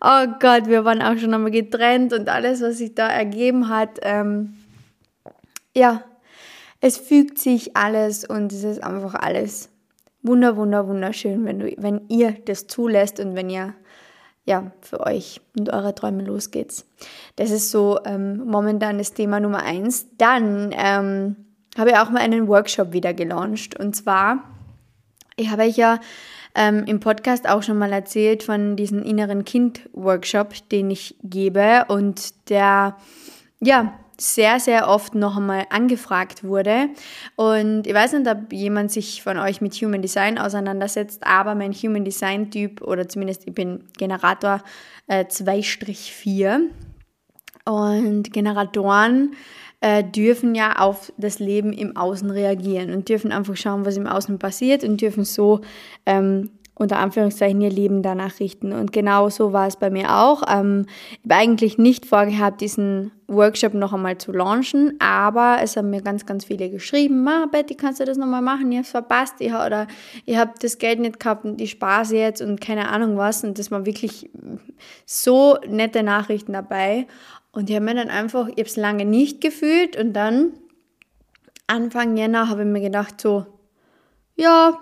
oh 0.01 0.27
Gott, 0.39 0.67
wir 0.67 0.85
waren 0.85 1.01
auch 1.01 1.17
schon 1.17 1.33
einmal 1.33 1.51
getrennt 1.51 2.13
und 2.13 2.29
alles, 2.29 2.61
was 2.61 2.77
sich 2.77 2.93
da 2.93 3.07
ergeben 3.07 3.69
hat, 3.69 3.99
ähm, 4.03 4.55
ja, 5.75 6.03
es 6.81 6.97
fügt 6.97 7.39
sich 7.39 7.75
alles 7.77 8.25
und 8.25 8.51
es 8.51 8.63
ist 8.63 8.83
einfach 8.83 9.15
alles 9.15 9.69
wunder, 10.23 10.55
wunder, 10.57 10.87
wunderschön, 10.87 11.45
wenn, 11.45 11.59
du, 11.59 11.73
wenn 11.77 12.01
ihr 12.09 12.31
das 12.45 12.67
zulässt 12.67 13.19
und 13.19 13.35
wenn 13.35 13.49
ihr 13.49 13.73
ja, 14.45 14.71
für 14.81 14.99
euch 14.99 15.39
und 15.57 15.71
eure 15.71 15.95
Träume 15.95 16.23
losgeht. 16.23 16.83
Das 17.37 17.51
ist 17.51 17.71
so 17.71 17.99
ähm, 18.05 18.45
momentan 18.45 18.97
das 18.97 19.13
Thema 19.13 19.39
Nummer 19.39 19.63
eins. 19.63 20.07
Dann 20.17 20.73
ähm, 20.77 21.35
habe 21.77 21.91
ich 21.91 21.97
auch 21.97 22.09
mal 22.09 22.19
einen 22.19 22.47
Workshop 22.47 22.91
wieder 22.91 23.13
gelauncht. 23.13 23.79
Und 23.79 23.95
zwar, 23.95 24.43
ich 25.37 25.49
habe 25.49 25.63
euch 25.63 25.77
ja 25.77 25.99
ähm, 26.55 26.83
im 26.85 26.99
Podcast 26.99 27.47
auch 27.47 27.63
schon 27.63 27.77
mal 27.77 27.93
erzählt 27.93 28.43
von 28.43 28.75
diesem 28.75 29.01
inneren 29.01 29.45
Kind-Workshop, 29.45 30.69
den 30.69 30.91
ich 30.91 31.15
gebe 31.23 31.85
und 31.87 32.49
der, 32.49 32.97
ja, 33.61 33.97
sehr, 34.23 34.59
sehr 34.59 34.87
oft 34.87 35.15
noch 35.15 35.37
einmal 35.37 35.65
angefragt 35.69 36.43
wurde. 36.43 36.89
Und 37.35 37.85
ich 37.85 37.93
weiß 37.93 38.13
nicht, 38.13 38.27
ob 38.27 38.53
jemand 38.53 38.91
sich 38.91 39.21
von 39.21 39.37
euch 39.37 39.61
mit 39.61 39.73
Human 39.75 40.01
Design 40.01 40.37
auseinandersetzt, 40.37 41.25
aber 41.25 41.55
mein 41.55 41.73
Human 41.73 42.05
Design 42.05 42.49
Typ, 42.49 42.81
oder 42.81 43.07
zumindest 43.07 43.47
ich 43.47 43.53
bin 43.53 43.83
Generator 43.97 44.61
äh, 45.07 45.25
2-4 45.25 46.61
und 47.65 48.33
Generatoren 48.33 49.35
äh, 49.81 50.03
dürfen 50.03 50.55
ja 50.55 50.79
auf 50.79 51.11
das 51.17 51.39
Leben 51.39 51.73
im 51.73 51.97
Außen 51.97 52.29
reagieren 52.29 52.93
und 52.93 53.09
dürfen 53.09 53.31
einfach 53.31 53.57
schauen, 53.57 53.85
was 53.85 53.97
im 53.97 54.07
Außen 54.07 54.39
passiert 54.39 54.83
und 54.83 55.01
dürfen 55.01 55.25
so 55.25 55.61
ähm, 56.05 56.51
unter 56.75 56.97
Anführungszeichen 56.97 57.61
ihr 57.61 57.69
Leben 57.69 58.01
danach 58.01 58.39
richten. 58.39 58.73
Und 58.73 58.91
genau 58.91 59.29
so 59.29 59.53
war 59.53 59.67
es 59.67 59.77
bei 59.77 59.89
mir 59.89 60.15
auch. 60.15 60.41
Ähm, 60.49 60.85
ich 61.11 61.29
habe 61.29 61.35
eigentlich 61.35 61.77
nicht 61.77 62.05
vorgehabt, 62.05 62.61
diesen 62.61 63.11
Workshop 63.27 63.73
noch 63.73 63.93
einmal 63.93 64.17
zu 64.17 64.31
launchen, 64.31 64.95
aber 64.99 65.57
es 65.61 65.77
haben 65.77 65.91
mir 65.91 66.01
ganz, 66.01 66.25
ganz 66.25 66.45
viele 66.45 66.69
geschrieben, 66.69 67.23
Ma, 67.23 67.45
Betty, 67.51 67.75
kannst 67.75 67.99
du 67.99 68.05
das 68.05 68.17
nochmal 68.17 68.41
machen? 68.41 68.71
Ich 68.71 68.77
habe 68.77 68.85
es 68.85 68.91
verpasst, 68.91 69.35
ich, 69.39 69.53
oder 69.53 69.87
ich 70.25 70.37
habe 70.37 70.51
das 70.59 70.77
Geld 70.77 70.99
nicht 70.99 71.19
gehabt 71.19 71.45
und 71.45 71.61
ich 71.61 71.71
spare 71.71 72.13
jetzt 72.15 72.41
und 72.41 72.59
keine 72.59 72.89
Ahnung 72.89 73.17
was. 73.17 73.43
Und 73.43 73.59
das 73.59 73.69
waren 73.69 73.85
wirklich 73.85 74.29
so 75.05 75.57
nette 75.67 76.01
Nachrichten 76.01 76.53
dabei. 76.53 77.07
Und 77.51 77.69
ich 77.69 77.75
habe 77.75 77.85
mir 77.85 77.95
dann 77.95 78.09
einfach, 78.09 78.47
ich 78.47 78.53
habe 78.57 78.63
es 78.63 78.77
lange 78.77 79.05
nicht 79.05 79.41
gefühlt 79.41 79.95
und 79.95 80.13
dann 80.13 80.53
Anfang 81.67 82.17
Jänner 82.17 82.49
habe 82.49 82.63
ich 82.63 82.67
mir 82.67 82.81
gedacht, 82.81 83.21
so, 83.21 83.45
ja, 84.35 84.77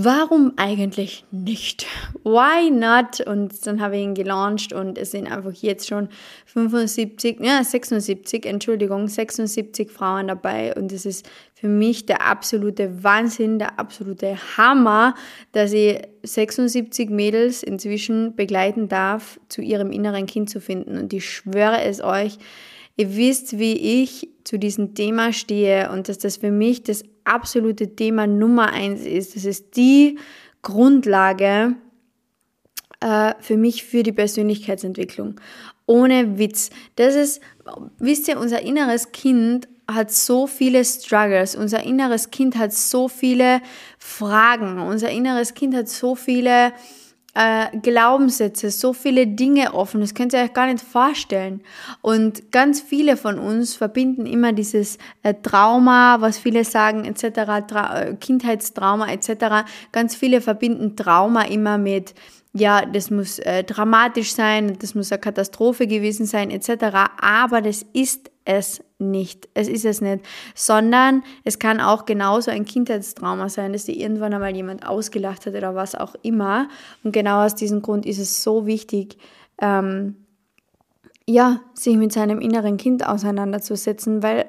warum 0.00 0.52
eigentlich 0.56 1.24
nicht? 1.32 1.84
Why 2.22 2.70
not? 2.70 3.20
Und 3.20 3.66
dann 3.66 3.80
habe 3.80 3.96
ich 3.96 4.04
ihn 4.04 4.14
gelauncht 4.14 4.72
und 4.72 4.96
es 4.96 5.10
sind 5.10 5.26
einfach 5.26 5.52
jetzt 5.54 5.88
schon 5.88 6.08
75, 6.46 7.40
ja, 7.40 7.64
76, 7.64 8.46
Entschuldigung, 8.46 9.08
76 9.08 9.90
Frauen 9.90 10.28
dabei 10.28 10.72
und 10.76 10.92
es 10.92 11.04
ist 11.04 11.28
für 11.52 11.66
mich 11.66 12.06
der 12.06 12.24
absolute 12.24 13.02
Wahnsinn, 13.02 13.58
der 13.58 13.80
absolute 13.80 14.36
Hammer, 14.56 15.16
dass 15.50 15.72
ich 15.72 16.00
76 16.22 17.10
Mädels 17.10 17.64
inzwischen 17.64 18.36
begleiten 18.36 18.88
darf, 18.88 19.40
zu 19.48 19.62
ihrem 19.62 19.90
inneren 19.90 20.26
Kind 20.26 20.48
zu 20.48 20.60
finden. 20.60 20.96
Und 20.96 21.12
ich 21.12 21.28
schwöre 21.28 21.82
es 21.82 22.00
euch, 22.00 22.38
Ihr 23.00 23.16
wisst, 23.16 23.60
wie 23.60 24.02
ich 24.02 24.28
zu 24.42 24.58
diesem 24.58 24.94
Thema 24.96 25.32
stehe 25.32 25.88
und 25.92 26.08
dass 26.08 26.18
das 26.18 26.38
für 26.38 26.50
mich 26.50 26.82
das 26.82 27.04
absolute 27.28 27.94
Thema 27.94 28.26
Nummer 28.26 28.72
eins 28.72 29.02
ist. 29.02 29.36
Das 29.36 29.44
ist 29.44 29.76
die 29.76 30.18
Grundlage 30.62 31.76
äh, 33.00 33.34
für 33.40 33.56
mich 33.56 33.84
für 33.84 34.02
die 34.02 34.12
Persönlichkeitsentwicklung. 34.12 35.40
Ohne 35.86 36.38
Witz. 36.38 36.70
Das 36.96 37.14
ist, 37.14 37.40
wisst 37.98 38.28
ihr, 38.28 38.38
unser 38.38 38.62
inneres 38.62 39.12
Kind 39.12 39.68
hat 39.90 40.10
so 40.10 40.46
viele 40.46 40.84
Struggles. 40.84 41.56
Unser 41.56 41.82
inneres 41.82 42.30
Kind 42.30 42.58
hat 42.58 42.72
so 42.72 43.08
viele 43.08 43.62
Fragen. 43.98 44.80
Unser 44.80 45.10
inneres 45.10 45.54
Kind 45.54 45.74
hat 45.74 45.88
so 45.88 46.14
viele 46.14 46.72
äh, 47.38 47.76
Glaubenssätze, 47.78 48.72
so 48.72 48.92
viele 48.92 49.28
Dinge 49.28 49.72
offen, 49.72 50.00
das 50.00 50.14
könnt 50.14 50.32
ihr 50.32 50.40
euch 50.40 50.52
gar 50.52 50.66
nicht 50.66 50.84
vorstellen. 50.84 51.62
Und 52.02 52.50
ganz 52.50 52.80
viele 52.80 53.16
von 53.16 53.38
uns 53.38 53.76
verbinden 53.76 54.26
immer 54.26 54.52
dieses 54.52 54.98
äh, 55.22 55.34
Trauma, 55.34 56.20
was 56.20 56.36
viele 56.36 56.64
sagen, 56.64 57.04
etc., 57.04 57.68
Tra 57.68 58.00
äh, 58.00 58.14
Kindheitstrauma, 58.16 59.12
etc. 59.12 59.68
Ganz 59.92 60.16
viele 60.16 60.40
verbinden 60.40 60.96
Trauma 60.96 61.42
immer 61.42 61.78
mit 61.78 62.14
ja, 62.54 62.84
das 62.84 63.10
muss 63.10 63.38
äh, 63.38 63.62
dramatisch 63.62 64.32
sein, 64.32 64.76
das 64.80 64.96
muss 64.96 65.12
eine 65.12 65.20
Katastrophe 65.20 65.86
gewesen 65.86 66.26
sein, 66.26 66.50
etc. 66.50 67.10
Aber 67.20 67.60
das 67.60 67.84
ist 67.92 68.30
es 68.48 68.82
nicht. 68.98 69.46
Es 69.52 69.68
ist 69.68 69.84
es 69.84 70.00
nicht. 70.00 70.24
Sondern 70.54 71.22
es 71.44 71.58
kann 71.58 71.80
auch 71.80 72.06
genauso 72.06 72.50
ein 72.50 72.64
Kindheitstrauma 72.64 73.50
sein, 73.50 73.74
dass 73.74 73.84
dir 73.84 73.94
irgendwann 73.94 74.32
einmal 74.32 74.56
jemand 74.56 74.86
ausgelacht 74.86 75.44
hat 75.44 75.54
oder 75.54 75.74
was 75.74 75.94
auch 75.94 76.14
immer. 76.22 76.68
Und 77.04 77.12
genau 77.12 77.44
aus 77.44 77.54
diesem 77.54 77.82
Grund 77.82 78.06
ist 78.06 78.18
es 78.18 78.42
so 78.42 78.66
wichtig, 78.66 79.18
ähm, 79.60 80.16
ja, 81.26 81.60
sich 81.74 81.98
mit 81.98 82.10
seinem 82.10 82.40
inneren 82.40 82.78
Kind 82.78 83.06
auseinanderzusetzen, 83.06 84.22
weil, 84.22 84.46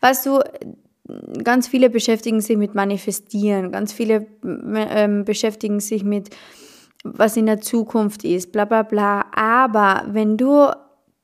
weißt 0.00 0.26
du, 0.26 0.40
ganz 1.42 1.66
viele 1.66 1.90
beschäftigen 1.90 2.40
sich 2.40 2.56
mit 2.56 2.76
Manifestieren, 2.76 3.72
ganz 3.72 3.92
viele 3.92 4.28
ähm, 4.44 5.24
beschäftigen 5.24 5.80
sich 5.80 6.04
mit, 6.04 6.30
was 7.02 7.36
in 7.36 7.46
der 7.46 7.60
Zukunft 7.60 8.22
ist, 8.22 8.52
bla 8.52 8.64
bla 8.64 8.84
bla. 8.84 9.26
Aber 9.34 10.04
wenn 10.06 10.36
du 10.36 10.70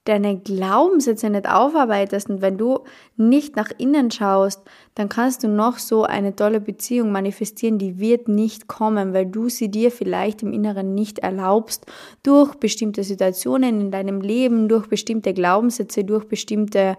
deine 0.04 0.38
Glaubenssätze 0.38 1.28
nicht 1.28 1.49
aufarbeitest 1.49 2.30
und 2.30 2.40
wenn 2.40 2.57
du 2.57 2.80
nicht 3.16 3.57
nach 3.57 3.71
innen 3.76 4.11
schaust, 4.11 4.62
dann 4.95 5.09
kannst 5.09 5.45
du 5.45 5.49
noch 5.49 5.78
so 5.78 6.04
eine 6.04 6.35
tolle 6.35 6.61
Beziehung 6.61 7.12
manifestieren, 7.12 7.78
die 7.78 7.99
wird 7.99 8.26
nicht 8.26 8.66
kommen, 8.66 9.12
weil 9.12 9.26
du 9.26 9.49
sie 9.50 9.71
dir 9.71 9.90
vielleicht 9.90 10.42
im 10.42 10.52
Inneren 10.52 10.95
nicht 10.95 11.19
erlaubst, 11.19 11.85
durch 12.23 12.55
bestimmte 12.55 13.05
Situationen 13.05 13.81
in 13.81 13.90
deinem 13.90 14.22
Leben, 14.22 14.68
durch 14.68 14.87
bestimmte 14.88 15.35
Glaubenssätze, 15.35 16.03
durch 16.03 16.24
bestimmte 16.27 16.96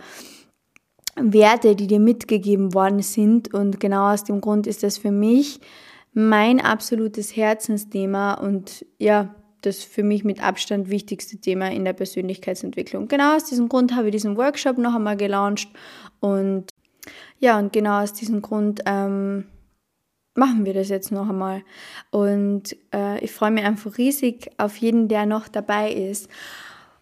Werte, 1.16 1.76
die 1.76 1.88
dir 1.88 2.00
mitgegeben 2.00 2.74
worden 2.74 3.02
sind. 3.02 3.54
Und 3.54 3.80
genau 3.80 4.14
aus 4.14 4.24
dem 4.24 4.42
Grund 4.42 4.68
ist 4.68 4.84
das 4.84 4.98
für 4.98 5.12
mich 5.12 5.60
mein 6.14 6.60
absolutes 6.60 7.36
Herzensthema 7.36 8.34
und 8.34 8.86
ja, 9.00 9.34
das 9.62 9.84
für 9.84 10.04
mich 10.04 10.24
mit 10.24 10.44
Abstand 10.44 10.90
wichtigste 10.90 11.38
Thema 11.38 11.72
in 11.72 11.86
der 11.86 11.94
Persönlichkeitsentwicklung. 11.94 13.08
Genau 13.08 13.36
aus 13.36 13.46
diesem 13.46 13.70
Grund 13.70 13.96
habe 13.96 14.08
ich 14.08 14.12
diesen 14.14 14.38
Workshop 14.38 14.78
noch 14.78 14.96
einmal 14.96 15.18
gelauncht 15.18 15.70
und 16.20 16.70
ja, 17.40 17.58
und 17.58 17.74
genau 17.74 18.02
aus 18.02 18.14
diesem 18.14 18.42
Grund 18.42 18.82
ähm, 18.86 19.46
machen 20.36 20.66
wir 20.66 20.74
das 20.74 20.90
jetzt 20.90 21.12
noch 21.12 21.30
einmal. 21.30 21.64
Und 22.12 22.76
äh, 22.94 23.24
ich 23.24 23.32
freue 23.32 23.52
mich 23.52 23.66
einfach 23.66 23.98
riesig 23.98 24.50
auf 24.58 24.78
jeden, 24.78 25.08
der 25.08 25.26
noch 25.26 25.48
dabei 25.48 25.92
ist. 25.92 26.30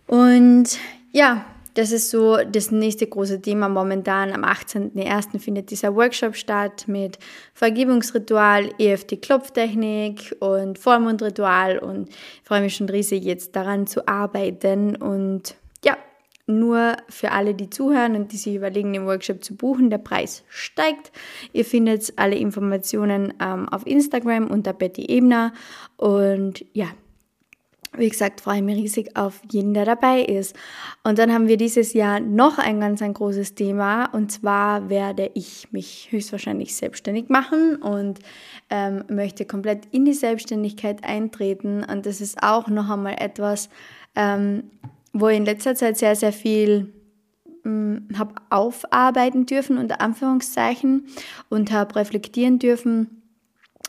Und 0.08 0.80
ja, 1.12 1.46
das 1.74 1.92
ist 1.92 2.10
so 2.10 2.38
das 2.38 2.72
nächste 2.72 3.08
große 3.08 3.42
Thema 3.42 3.70
momentan. 3.70 4.32
Am 4.32 4.44
18.01. 4.44 5.40
findet 5.40 5.72
dieser 5.72 5.96
Workshop 5.96 6.36
statt 6.36 6.86
mit 6.88 7.20
Vergebungsritual, 7.54 8.70
EFT-Klopftechnik 8.78 10.36
und 10.40 10.80
Vollmondritual 10.80 11.80
und 11.80 12.10
ich 12.10 12.42
freue 12.44 12.62
mich 12.62 12.76
schon 12.76 12.90
riesig 12.90 13.24
jetzt 13.24 13.56
daran 13.56 13.88
zu 13.88 14.08
arbeiten 14.08 14.96
und 14.96 15.56
ja, 15.84 15.98
nur 16.48 16.98
für 17.08 17.32
alle, 17.32 17.54
die 17.54 17.70
zuhören 17.70 18.16
und 18.16 18.32
die 18.32 18.38
sich 18.38 18.56
überlegen, 18.56 18.94
den 18.94 19.06
Workshop 19.06 19.44
zu 19.44 19.56
buchen, 19.56 19.90
der 19.90 20.00
Preis 20.00 20.44
steigt. 20.50 21.12
Ihr 21.54 21.64
findet 21.64 22.14
alle 22.16 22.36
Informationen 22.36 23.34
ähm, 23.40 23.70
auf 23.70 23.86
Instagram 23.86 24.48
unter 24.48 24.74
Betty 24.74 25.06
Ebner 25.06 25.54
und 25.98 26.66
ja, 26.74 26.88
wie 28.00 28.10
gesagt, 28.10 28.42
freue 28.42 28.58
ich 28.58 28.64
mich 28.64 28.78
riesig 28.78 29.16
auf 29.16 29.42
jeden, 29.52 29.74
der 29.74 29.86
dabei 29.86 30.22
ist. 30.22 30.56
Und 31.04 31.20
dann 31.20 31.32
haben 31.32 31.48
wir 31.48 31.58
dieses 31.58 31.94
Jahr 31.94 32.20
noch 32.20 32.58
ein 32.58 32.80
ganz 32.80 33.02
ein 33.02 33.14
großes 33.14 33.56
Thema. 33.56 34.06
Und 34.06 34.32
zwar 34.32 34.90
werde 34.90 35.30
ich 35.34 35.72
mich 35.72 36.08
höchstwahrscheinlich 36.12 36.76
selbstständig 36.76 37.30
machen 37.30 37.76
und 37.76 38.20
ähm, 38.70 39.04
möchte 39.10 39.46
komplett 39.46 39.86
in 39.92 40.06
die 40.06 40.14
Selbstständigkeit 40.14 41.04
eintreten. 41.04 41.84
Und 41.84 42.06
das 42.06 42.22
ist 42.22 42.42
auch 42.42 42.68
noch 42.68 42.90
einmal 42.90 43.16
etwas, 43.20 43.70
ähm, 44.16 44.64
wo 45.14 45.28
ich 45.28 45.38
in 45.38 45.46
letzter 45.46 45.76
Zeit 45.76 45.98
sehr, 45.98 46.16
sehr 46.16 46.34
viel 46.34 46.94
hm, 47.64 48.08
habe 48.18 48.36
aufarbeiten 48.50 49.46
dürfen, 49.46 49.78
unter 49.78 50.02
Anführungszeichen, 50.02 51.08
und 51.50 51.72
habe 51.72 51.96
reflektieren 51.96 52.60
dürfen 52.60 53.19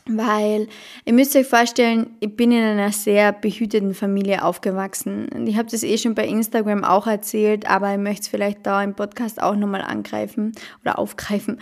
weil 0.07 0.67
ihr 1.05 1.13
müsst 1.13 1.35
euch 1.35 1.47
vorstellen, 1.47 2.11
ich 2.19 2.35
bin 2.35 2.51
in 2.51 2.63
einer 2.63 2.91
sehr 2.91 3.31
behüteten 3.31 3.93
Familie 3.93 4.43
aufgewachsen. 4.43 5.27
Und 5.29 5.47
ich 5.47 5.57
habe 5.57 5.69
das 5.69 5.83
eh 5.83 5.97
schon 5.97 6.15
bei 6.15 6.27
Instagram 6.27 6.83
auch 6.83 7.07
erzählt, 7.07 7.69
aber 7.69 7.91
ich 7.93 7.99
möchte 7.99 8.23
es 8.23 8.27
vielleicht 8.27 8.65
da 8.65 8.83
im 8.83 8.95
Podcast 8.95 9.41
auch 9.41 9.55
nochmal 9.55 9.81
angreifen 9.81 10.53
oder 10.81 10.97
aufgreifen. 10.97 11.59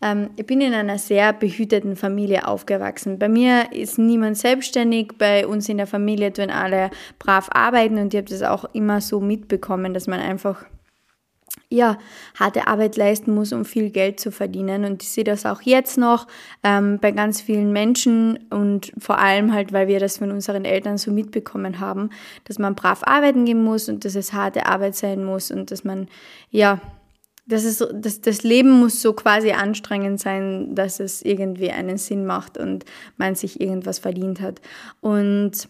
Ähm, 0.00 0.30
ich 0.36 0.46
bin 0.46 0.60
in 0.60 0.74
einer 0.74 0.98
sehr 0.98 1.32
behüteten 1.32 1.96
Familie 1.96 2.46
aufgewachsen. 2.46 3.18
Bei 3.18 3.28
mir 3.28 3.72
ist 3.72 3.98
niemand 3.98 4.38
selbstständig, 4.38 5.12
bei 5.18 5.46
uns 5.46 5.68
in 5.68 5.78
der 5.78 5.86
Familie 5.86 6.32
tun 6.32 6.50
alle 6.50 6.90
brav 7.18 7.48
arbeiten 7.52 7.98
und 7.98 8.14
ich 8.14 8.18
habe 8.18 8.30
das 8.30 8.42
auch 8.42 8.64
immer 8.74 9.00
so 9.00 9.20
mitbekommen, 9.20 9.94
dass 9.94 10.06
man 10.06 10.20
einfach 10.20 10.64
ja, 11.70 11.98
harte 12.38 12.66
Arbeit 12.66 12.96
leisten 12.96 13.34
muss, 13.34 13.52
um 13.52 13.64
viel 13.64 13.90
Geld 13.90 14.20
zu 14.20 14.32
verdienen. 14.32 14.84
Und 14.84 15.02
ich 15.02 15.10
sehe 15.10 15.24
das 15.24 15.44
auch 15.44 15.60
jetzt 15.62 15.98
noch 15.98 16.26
ähm, 16.64 16.98
bei 16.98 17.10
ganz 17.10 17.42
vielen 17.42 17.72
Menschen 17.72 18.38
und 18.50 18.92
vor 18.98 19.18
allem 19.18 19.52
halt, 19.52 19.72
weil 19.72 19.86
wir 19.86 20.00
das 20.00 20.18
von 20.18 20.30
unseren 20.30 20.64
Eltern 20.64 20.96
so 20.96 21.10
mitbekommen 21.10 21.78
haben, 21.78 22.08
dass 22.44 22.58
man 22.58 22.74
brav 22.74 23.02
arbeiten 23.04 23.44
gehen 23.44 23.62
muss 23.62 23.88
und 23.88 24.04
dass 24.04 24.14
es 24.14 24.32
harte 24.32 24.64
Arbeit 24.64 24.96
sein 24.96 25.24
muss 25.24 25.50
und 25.50 25.70
dass 25.70 25.84
man, 25.84 26.08
ja, 26.50 26.80
das, 27.46 27.64
ist, 27.64 27.86
das, 27.94 28.20
das 28.22 28.42
Leben 28.42 28.70
muss 28.70 29.02
so 29.02 29.12
quasi 29.12 29.52
anstrengend 29.52 30.20
sein, 30.20 30.74
dass 30.74 31.00
es 31.00 31.22
irgendwie 31.22 31.70
einen 31.70 31.98
Sinn 31.98 32.24
macht 32.24 32.56
und 32.56 32.84
man 33.16 33.34
sich 33.34 33.60
irgendwas 33.60 33.98
verdient 33.98 34.40
hat. 34.40 34.60
Und 35.00 35.68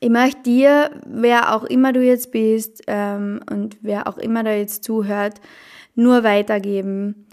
ich 0.00 0.10
möchte 0.10 0.42
dir, 0.42 0.90
wer 1.06 1.54
auch 1.54 1.64
immer 1.64 1.92
du 1.92 2.02
jetzt 2.02 2.30
bist 2.30 2.82
ähm, 2.86 3.40
und 3.50 3.78
wer 3.80 4.06
auch 4.06 4.18
immer 4.18 4.44
da 4.44 4.52
jetzt 4.52 4.84
zuhört, 4.84 5.40
nur 5.94 6.22
weitergeben. 6.24 7.26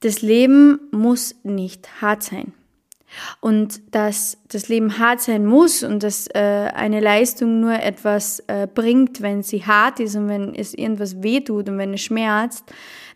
Das 0.00 0.22
Leben 0.22 0.80
muss 0.92 1.34
nicht 1.42 2.02
hart 2.02 2.22
sein. 2.22 2.52
und 3.40 3.94
dass 3.94 4.38
das 4.48 4.68
Leben 4.68 4.98
hart 4.98 5.20
sein 5.20 5.44
muss 5.44 5.82
und 5.82 6.02
dass 6.02 6.28
äh, 6.28 6.70
eine 6.74 7.00
Leistung 7.00 7.60
nur 7.60 7.74
etwas 7.74 8.40
äh, 8.46 8.66
bringt, 8.72 9.20
wenn 9.20 9.42
sie 9.42 9.64
hart 9.64 10.00
ist 10.00 10.16
und 10.16 10.28
wenn 10.28 10.54
es 10.54 10.74
irgendwas 10.74 11.22
wehtut 11.22 11.68
und 11.68 11.78
wenn 11.78 11.94
es 11.94 12.02
schmerzt, 12.02 12.64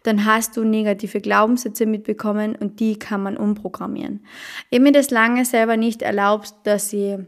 dann 0.02 0.24
hast 0.24 0.56
du 0.56 0.64
negative 0.64 1.20
Glaubenssätze 1.20 1.86
mitbekommen 1.86 2.56
und 2.56 2.80
die 2.80 2.98
kann 2.98 3.22
man 3.22 3.36
umprogrammieren. 3.36 4.24
Ich 4.70 4.80
mir 4.80 4.92
das 4.92 5.10
lange 5.10 5.44
selber 5.44 5.76
nicht 5.76 6.02
erlaubt, 6.02 6.54
dass 6.64 6.90
sie 6.90 7.26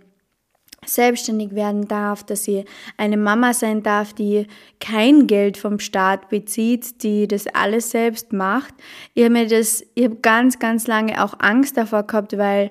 selbstständig 0.87 1.55
werden 1.55 1.89
darf, 1.89 2.25
dass 2.25 2.45
sie 2.45 2.65
eine 2.97 3.17
Mama 3.17 3.53
sein 3.53 3.83
darf, 3.83 4.13
die 4.13 4.47
kein 4.81 5.27
Geld 5.27 5.57
vom 5.57 5.79
Staat 5.79 6.29
bezieht, 6.29 7.03
die 7.03 7.29
das 7.29 7.47
alles 7.49 7.91
selbst 7.91 8.33
macht. 8.33 8.75
Ich 9.15 9.25
habe 9.25 9.33
mir 9.33 9.47
das, 9.47 9.85
ich 9.95 10.05
habe 10.05 10.17
ganz, 10.17 10.59
ganz 10.59 10.87
lange 10.87 11.23
auch 11.23 11.35
Angst 11.39 11.77
davor 11.77 12.05
gehabt, 12.05 12.37
weil 12.39 12.71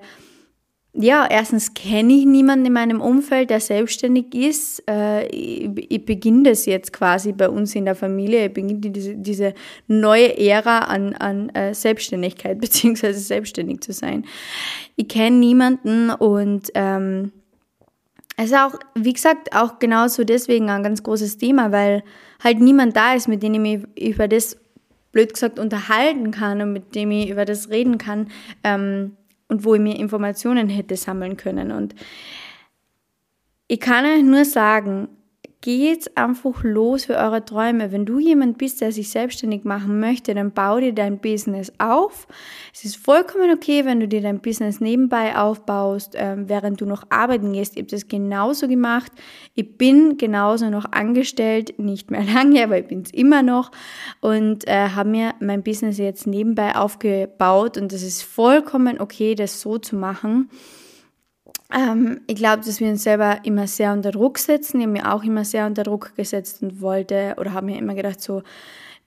ja, 0.97 1.27
erstens 1.29 1.73
kenne 1.73 2.13
ich 2.13 2.25
niemanden 2.25 2.67
in 2.67 2.73
meinem 2.73 3.01
Umfeld, 3.01 3.49
der 3.49 3.59
selbstständig 3.59 4.33
ist. 4.33 4.81
Äh, 4.89 5.27
ich, 5.27 6.05
beginne 6.05 6.43
das 6.43 6.65
jetzt 6.65 6.93
quasi 6.93 7.33
bei 7.33 7.49
uns 7.49 7.75
in 7.75 7.83
der 7.83 7.95
Familie. 7.95 8.45
Ich 8.45 8.53
beginne 8.53 8.79
diese, 8.79 9.15
diese 9.15 9.53
neue 9.87 10.37
Ära 10.37 10.79
an, 10.79 11.13
an 11.13 11.49
äh, 11.49 11.73
Selbstständigkeit, 11.73 12.59
beziehungsweise 12.61 13.19
selbstständig 13.19 13.81
zu 13.81 13.91
sein. 13.91 14.25
Ich 14.95 15.09
kenne 15.09 15.35
niemanden 15.35 16.11
und 16.11 16.71
ähm, 16.75 17.33
es 18.37 18.45
ist 18.45 18.57
auch, 18.57 18.77
wie 18.95 19.13
gesagt, 19.13 19.55
auch 19.55 19.79
genauso 19.79 20.23
deswegen 20.23 20.69
ein 20.69 20.83
ganz 20.83 21.03
großes 21.03 21.37
Thema, 21.37 21.71
weil 21.71 22.03
halt 22.43 22.59
niemand 22.59 22.95
da 22.95 23.13
ist, 23.13 23.27
mit 23.27 23.41
dem 23.43 23.53
ich 23.53 23.59
mich 23.59 24.09
über 24.11 24.27
das, 24.27 24.57
blöd 25.11 25.33
gesagt, 25.33 25.59
unterhalten 25.59 26.31
kann 26.31 26.61
und 26.61 26.73
mit 26.73 26.93
dem 26.95 27.11
ich 27.11 27.29
über 27.29 27.45
das 27.45 27.69
reden 27.69 27.97
kann 27.97 28.27
ähm, 28.63 29.15
und 29.47 29.63
wo 29.63 29.75
ich 29.75 29.81
mir 29.81 29.97
Informationen 29.97 30.67
hätte 30.67 30.97
sammeln 30.97 31.37
können. 31.37 31.71
Und 31.71 31.95
ich 33.67 33.79
kann 33.79 34.05
euch 34.05 34.23
nur 34.23 34.43
sagen, 34.43 35.07
Geht 35.65 36.15
einfach 36.15 36.63
los 36.63 37.05
für 37.05 37.15
eure 37.15 37.43
Träume. 37.43 37.91
Wenn 37.91 38.05
du 38.05 38.19
jemand 38.19 38.59
bist, 38.59 38.81
der 38.81 38.91
sich 38.91 39.09
selbstständig 39.09 39.63
machen 39.63 39.99
möchte, 39.99 40.35
dann 40.35 40.51
bau 40.51 40.79
dir 40.79 40.93
dein 40.93 41.17
Business 41.17 41.73
auf. 41.79 42.27
Es 42.71 42.85
ist 42.85 42.97
vollkommen 42.97 43.49
okay, 43.51 43.83
wenn 43.83 43.99
du 43.99 44.07
dir 44.07 44.21
dein 44.21 44.41
Business 44.41 44.79
nebenbei 44.79 45.35
aufbaust, 45.35 46.13
ähm, 46.13 46.47
während 46.47 46.81
du 46.81 46.85
noch 46.85 47.05
arbeiten 47.09 47.51
gehst. 47.51 47.73
Ich 47.73 47.79
habe 47.79 47.89
das 47.89 48.07
genauso 48.07 48.67
gemacht. 48.67 49.11
Ich 49.55 49.75
bin 49.75 50.19
genauso 50.19 50.69
noch 50.69 50.91
angestellt, 50.91 51.79
nicht 51.79 52.11
mehr 52.11 52.23
lange, 52.35 52.63
aber 52.63 52.77
ich 52.77 52.85
bin 52.85 53.01
es 53.01 53.11
immer 53.11 53.41
noch 53.41 53.71
und 54.21 54.67
äh, 54.67 54.89
habe 54.89 55.09
mir 55.09 55.33
mein 55.39 55.63
Business 55.63 55.97
jetzt 55.97 56.27
nebenbei 56.27 56.75
aufgebaut 56.75 57.79
und 57.79 57.91
das 57.91 58.03
ist 58.03 58.21
vollkommen 58.21 59.01
okay, 59.01 59.33
das 59.33 59.61
so 59.61 59.79
zu 59.79 59.95
machen. 59.95 60.47
Ähm, 61.73 62.21
ich 62.27 62.35
glaube, 62.35 62.63
dass 62.63 62.79
wir 62.79 62.89
uns 62.89 63.03
selber 63.03 63.39
immer 63.43 63.67
sehr 63.67 63.91
unter 63.93 64.11
Druck 64.11 64.37
setzen. 64.37 64.79
Ich 64.79 64.85
habe 64.85 64.93
mir 64.93 65.13
auch 65.13 65.23
immer 65.23 65.45
sehr 65.45 65.65
unter 65.65 65.83
Druck 65.83 66.15
gesetzt 66.15 66.61
und 66.61 66.81
wollte 66.81 67.35
oder 67.37 67.53
habe 67.53 67.67
mir 67.67 67.77
immer 67.77 67.95
gedacht, 67.95 68.21
so, 68.21 68.43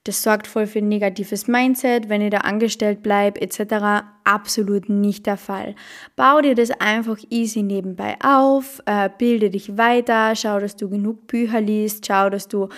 das 0.05 0.23
sorgt 0.23 0.47
voll 0.47 0.65
für 0.65 0.79
ein 0.79 0.87
negatives 0.87 1.47
Mindset, 1.47 2.07
wenn 2.09 2.21
ich 2.21 2.31
da 2.31 2.39
angestellt 2.39 3.03
bleibe, 3.03 3.41
etc. 3.41 4.05
Absolut 4.23 4.89
nicht 4.89 5.25
der 5.25 5.37
Fall. 5.37 5.75
Bau 6.15 6.41
dir 6.41 6.55
das 6.55 6.71
einfach 6.71 7.17
easy 7.29 7.63
nebenbei 7.63 8.15
auf, 8.23 8.81
äh, 8.85 9.09
bilde 9.17 9.49
dich 9.49 9.77
weiter, 9.77 10.35
schau, 10.35 10.59
dass 10.59 10.75
du 10.75 10.89
genug 10.89 11.27
Bücher 11.27 11.59
liest, 11.59 12.05
schau, 12.07 12.29
dass 12.29 12.47
du 12.47 12.69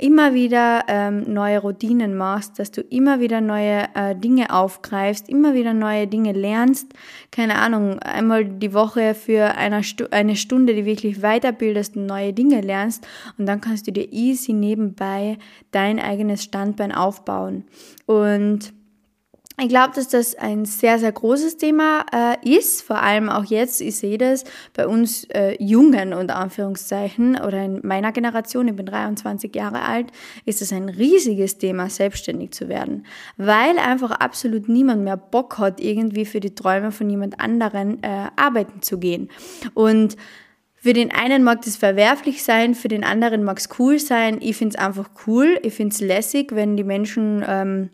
immer 0.00 0.32
wieder 0.32 0.84
ähm, 0.88 1.24
neue 1.32 1.58
Routinen 1.58 2.16
machst, 2.16 2.58
dass 2.58 2.70
du 2.70 2.80
immer 2.80 3.20
wieder 3.20 3.40
neue 3.40 3.84
äh, 3.94 4.16
Dinge 4.16 4.52
aufgreifst, 4.52 5.28
immer 5.28 5.52
wieder 5.52 5.74
neue 5.74 6.06
Dinge 6.06 6.32
lernst. 6.32 6.94
Keine 7.30 7.56
Ahnung, 7.56 7.98
einmal 7.98 8.46
die 8.46 8.72
Woche 8.72 9.14
für 9.14 9.54
eine, 9.56 9.84
Stu 9.84 10.06
eine 10.10 10.36
Stunde, 10.36 10.74
die 10.74 10.86
wirklich 10.86 11.20
weiterbildest 11.20 11.96
und 11.96 12.06
neue 12.06 12.32
Dinge 12.32 12.62
lernst 12.62 13.06
und 13.36 13.46
dann 13.46 13.60
kannst 13.60 13.86
du 13.86 13.92
dir 13.92 14.10
easy 14.10 14.54
nebenbei 14.54 15.36
dein 15.70 16.00
eigenes 16.00 16.44
Standbein 16.44 16.92
aufbauen. 16.92 17.64
Und 18.06 18.72
ich 19.60 19.68
glaube, 19.68 19.92
dass 19.94 20.08
das 20.08 20.34
ein 20.34 20.64
sehr, 20.64 20.98
sehr 20.98 21.12
großes 21.12 21.56
Thema 21.56 22.04
äh, 22.12 22.56
ist, 22.56 22.82
vor 22.82 23.02
allem 23.02 23.28
auch 23.28 23.44
jetzt, 23.44 23.80
ich 23.80 23.96
sehe 23.96 24.16
das 24.16 24.44
bei 24.74 24.86
uns 24.86 25.24
äh, 25.30 25.62
Jungen 25.62 26.14
unter 26.14 26.36
Anführungszeichen 26.36 27.38
oder 27.40 27.62
in 27.62 27.80
meiner 27.82 28.12
Generation, 28.12 28.68
ich 28.68 28.76
bin 28.76 28.86
23 28.86 29.54
Jahre 29.54 29.82
alt, 29.82 30.06
ist 30.44 30.62
es 30.62 30.72
ein 30.72 30.88
riesiges 30.88 31.58
Thema, 31.58 31.90
selbstständig 31.90 32.52
zu 32.52 32.68
werden, 32.68 33.06
weil 33.36 33.78
einfach 33.78 34.12
absolut 34.12 34.68
niemand 34.68 35.04
mehr 35.04 35.16
Bock 35.16 35.58
hat, 35.58 35.80
irgendwie 35.80 36.24
für 36.24 36.40
die 36.40 36.54
Träume 36.54 36.90
von 36.90 37.10
jemand 37.10 37.40
anderen 37.40 38.02
äh, 38.02 38.28
arbeiten 38.36 38.82
zu 38.82 38.98
gehen. 38.98 39.30
Und 39.74 40.16
für 40.74 40.94
den 40.94 41.12
einen 41.12 41.44
mag 41.44 41.60
das 41.62 41.76
verwerflich 41.76 42.42
sein, 42.42 42.74
für 42.74 42.88
den 42.88 43.04
anderen 43.04 43.44
mag 43.44 43.58
es 43.58 43.68
cool 43.78 43.98
sein. 43.98 44.38
Ich 44.40 44.56
finde 44.56 44.76
es 44.76 44.82
einfach 44.82 45.10
cool, 45.26 45.60
ich 45.62 45.74
finde 45.74 45.94
es 45.94 46.00
lässig, 46.00 46.54
wenn 46.54 46.78
die 46.78 46.84
Menschen, 46.84 47.44
ähm, 47.46 47.90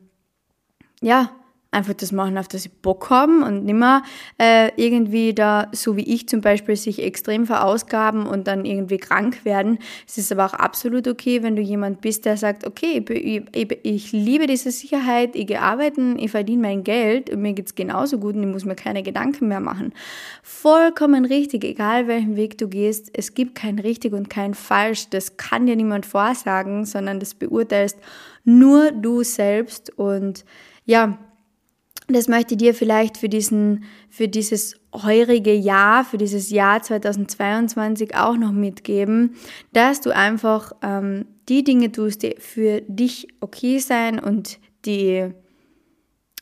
ja, 1.03 1.33
einfach 1.77 1.95
das 1.95 2.11
machen, 2.11 2.39
auf 2.39 2.49
das 2.49 2.63
sie 2.63 2.71
Bock 2.71 3.11
haben 3.11 3.43
und 3.43 3.65
nicht 3.65 3.75
mehr 3.75 4.03
äh, 4.39 4.71
irgendwie 4.77 5.35
da, 5.35 5.69
so 5.73 5.97
wie 5.97 6.03
ich 6.03 6.27
zum 6.27 6.41
Beispiel, 6.41 6.75
sich 6.75 7.03
extrem 7.03 7.47
verausgaben 7.47 8.27
und 8.27 8.47
dann 8.47 8.65
irgendwie 8.65 8.97
krank 8.97 9.45
werden. 9.45 9.79
Es 10.09 10.17
ist 10.17 10.33
aber 10.33 10.47
auch 10.47 10.55
absolut 10.55 11.07
okay, 11.07 11.43
wenn 11.43 11.55
du 11.55 11.63
jemand 11.63 12.01
bist, 12.01 12.25
der 12.25 12.39
sagt, 12.39 12.67
okay, 12.67 13.05
ich, 13.09 13.43
ich, 13.53 13.79
ich 13.83 14.13
liebe 14.13 14.47
diese 14.47 14.71
Sicherheit, 14.71 15.37
ich 15.37 15.47
gehe 15.47 15.61
arbeiten, 15.61 16.19
ich 16.19 16.31
verdiene 16.31 16.63
mein 16.63 16.83
Geld 16.83 17.29
und 17.29 17.43
mir 17.43 17.53
geht 17.53 17.67
es 17.67 17.75
genauso 17.75 18.19
gut 18.19 18.35
und 18.35 18.43
ich 18.43 18.49
muss 18.49 18.65
mir 18.65 18.75
keine 18.75 19.03
Gedanken 19.03 19.49
mehr 19.49 19.61
machen. 19.61 19.93
Vollkommen 20.43 21.27
richtig, 21.27 21.63
egal 21.63 22.09
welchen 22.09 22.37
Weg 22.37 22.57
du 22.57 22.69
gehst, 22.69 23.11
es 23.13 23.35
gibt 23.35 23.55
kein 23.55 23.79
richtig 23.79 24.15
und 24.15 24.31
kein 24.31 24.55
falsch, 24.55 25.11
das 25.11 25.37
kann 25.37 25.67
dir 25.67 25.77
niemand 25.77 26.07
vorsagen, 26.07 26.87
sondern 26.87 27.21
das 27.21 27.35
beurteilst 27.35 27.99
nur 28.45 28.93
du 28.93 29.23
selbst 29.25 29.91
und 29.99 30.45
ja, 30.87 31.19
das 32.09 32.29
möchte 32.29 32.55
ich 32.55 32.59
dir 32.59 32.75
vielleicht 32.75 33.17
für 33.17 33.29
diesen, 33.29 33.85
für 34.09 34.29
dieses 34.29 34.77
heurige 34.93 35.55
Jahr, 35.55 36.05
für 36.05 36.19
dieses 36.19 36.51
Jahr 36.51 36.83
2022 36.83 38.15
auch 38.15 38.37
noch 38.37 38.53
mitgeben, 38.53 39.35
dass 39.73 40.01
du 40.01 40.15
einfach 40.15 40.73
ähm, 40.83 41.27
die 41.49 41.65
Dinge 41.65 41.91
tust, 41.91 42.23
die 42.23 42.37
für 42.39 42.83
dich 42.83 43.29
okay 43.41 43.79
sein 43.79 44.19
und 44.19 44.59
die 44.85 45.33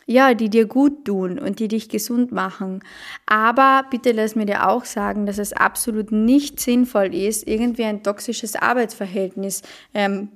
ja, 0.06 0.34
die 0.34 0.50
dir 0.50 0.66
gut 0.66 1.06
tun 1.06 1.38
und 1.38 1.60
die 1.60 1.68
dich 1.68 1.88
gesund 1.88 2.30
machen. 2.30 2.80
Aber 3.24 3.86
bitte 3.90 4.12
lass 4.12 4.34
mir 4.34 4.44
dir 4.44 4.68
auch 4.68 4.84
sagen, 4.84 5.24
dass 5.24 5.38
es 5.38 5.54
absolut 5.54 6.12
nicht 6.12 6.60
sinnvoll 6.60 7.14
ist, 7.14 7.48
irgendwie 7.48 7.84
ein 7.84 8.02
toxisches 8.02 8.54
Arbeitsverhältnis 8.54 9.62
ähm, 9.94 10.28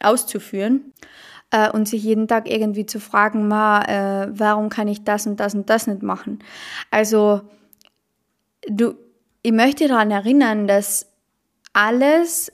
auszuführen 0.00 0.92
äh, 1.50 1.70
und 1.70 1.88
sich 1.88 2.02
jeden 2.02 2.28
Tag 2.28 2.48
irgendwie 2.48 2.86
zu 2.86 3.00
fragen, 3.00 3.48
ma, 3.48 3.82
äh, 3.82 4.28
warum 4.32 4.68
kann 4.68 4.88
ich 4.88 5.04
das 5.04 5.26
und 5.26 5.40
das 5.40 5.54
und 5.54 5.68
das 5.70 5.86
nicht 5.86 6.02
machen? 6.02 6.40
Also, 6.90 7.42
du, 8.68 8.94
ich 9.42 9.52
möchte 9.52 9.88
daran 9.88 10.10
erinnern, 10.10 10.66
dass 10.66 11.06
alles, 11.72 12.52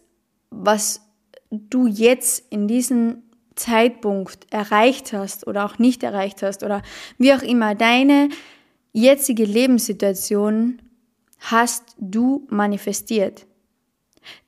was 0.51 1.03
du 1.51 1.87
jetzt 1.87 2.45
in 2.51 2.69
diesem 2.69 3.23
Zeitpunkt 3.55 4.47
erreicht 4.53 5.13
hast 5.13 5.47
oder 5.47 5.65
auch 5.65 5.79
nicht 5.79 6.03
erreicht 6.03 6.43
hast 6.43 6.63
oder 6.63 6.83
wie 7.19 7.33
auch 7.33 7.43
immer, 7.43 7.75
deine 7.75 8.29
jetzige 8.93 9.45
Lebenssituation 9.45 10.81
hast 11.41 11.97
du 11.99 12.47
manifestiert. 12.51 13.47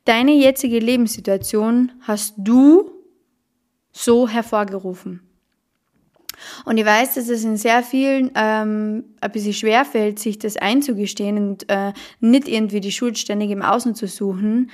Deine 0.04 0.32
jetzige 0.32 0.78
Lebenssituation 0.78 1.92
hast 2.00 2.34
du 2.38 2.97
so 3.92 4.28
hervorgerufen. 4.28 5.28
Und 6.64 6.78
ich 6.78 6.86
weiß, 6.86 7.14
dass 7.14 7.28
es 7.28 7.44
in 7.44 7.56
sehr 7.56 7.82
vielen 7.82 8.30
ähm, 8.34 9.04
ein 9.20 9.32
bisschen 9.32 9.52
schwerfällt, 9.52 10.18
sich 10.18 10.38
das 10.38 10.56
einzugestehen 10.56 11.36
und 11.36 11.68
äh, 11.68 11.92
nicht 12.20 12.48
irgendwie 12.48 12.80
die 12.80 12.92
Schuld 12.92 13.18
ständig 13.18 13.50
im 13.50 13.62
Außen 13.62 13.94
zu 13.94 14.06
suchen. 14.06 14.70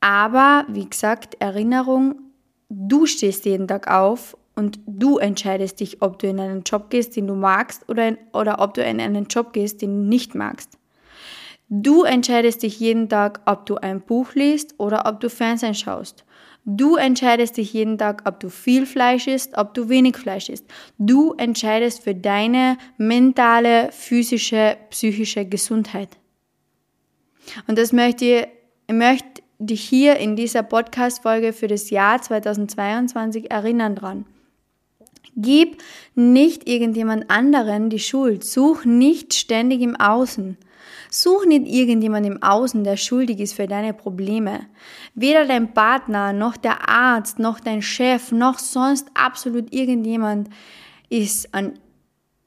Aber 0.00 0.64
wie 0.68 0.88
gesagt, 0.88 1.36
Erinnerung, 1.38 2.14
du 2.70 3.06
stehst 3.06 3.44
jeden 3.44 3.68
Tag 3.68 3.90
auf 3.90 4.36
und 4.56 4.80
du 4.86 5.18
entscheidest 5.18 5.80
dich, 5.80 6.02
ob 6.02 6.18
du 6.18 6.28
in 6.28 6.40
einen 6.40 6.62
Job 6.62 6.90
gehst, 6.90 7.16
den 7.16 7.26
du 7.26 7.34
magst 7.34 7.88
oder, 7.88 8.08
in, 8.08 8.18
oder 8.32 8.60
ob 8.60 8.74
du 8.74 8.82
in 8.82 9.00
einen 9.00 9.26
Job 9.26 9.52
gehst, 9.52 9.82
den 9.82 10.04
du 10.04 10.08
nicht 10.08 10.34
magst. 10.34 10.78
Du 11.68 12.02
entscheidest 12.02 12.62
dich 12.62 12.80
jeden 12.80 13.08
Tag, 13.08 13.42
ob 13.46 13.66
du 13.66 13.76
ein 13.76 14.00
Buch 14.00 14.34
liest 14.34 14.74
oder 14.78 15.06
ob 15.06 15.20
du 15.20 15.30
Fernsehen 15.30 15.74
schaust. 15.74 16.24
Du 16.64 16.96
entscheidest 16.96 17.56
dich 17.56 17.72
jeden 17.72 17.96
Tag, 17.96 18.22
ob 18.26 18.38
du 18.40 18.50
viel 18.50 18.86
Fleisch 18.86 19.26
isst, 19.26 19.56
ob 19.56 19.74
du 19.74 19.88
wenig 19.88 20.16
Fleisch 20.16 20.48
isst. 20.48 20.66
Du 20.98 21.32
entscheidest 21.34 22.02
für 22.02 22.14
deine 22.14 22.76
mentale, 22.98 23.90
physische, 23.92 24.76
psychische 24.90 25.46
Gesundheit. 25.46 26.18
Und 27.66 27.78
das 27.78 27.92
möchte 27.92 28.24
ich, 28.24 28.46
ich 28.88 28.94
möchte 28.94 29.42
dich 29.58 29.82
hier 29.82 30.16
in 30.16 30.36
dieser 30.36 30.62
Podcast-Folge 30.62 31.52
für 31.52 31.66
das 31.66 31.90
Jahr 31.90 32.20
2022 32.20 33.50
erinnern 33.50 33.94
dran. 33.94 34.26
Gib 35.36 35.82
nicht 36.14 36.68
irgendjemand 36.68 37.30
anderen 37.30 37.88
die 37.88 37.98
Schuld. 37.98 38.44
Such 38.44 38.84
nicht 38.84 39.34
ständig 39.34 39.80
im 39.80 39.96
Außen. 39.96 40.56
Such 41.10 41.44
nicht 41.44 41.66
irgendjemand 41.66 42.24
im 42.24 42.40
Außen, 42.40 42.84
der 42.84 42.96
schuldig 42.96 43.40
ist 43.40 43.54
für 43.54 43.66
deine 43.66 43.92
Probleme. 43.92 44.66
Weder 45.14 45.44
dein 45.44 45.74
Partner, 45.74 46.32
noch 46.32 46.56
der 46.56 46.88
Arzt, 46.88 47.40
noch 47.40 47.58
dein 47.58 47.82
Chef, 47.82 48.30
noch 48.30 48.60
sonst 48.60 49.08
absolut 49.14 49.74
irgendjemand 49.74 50.48
ist 51.08 51.52
an 51.52 51.78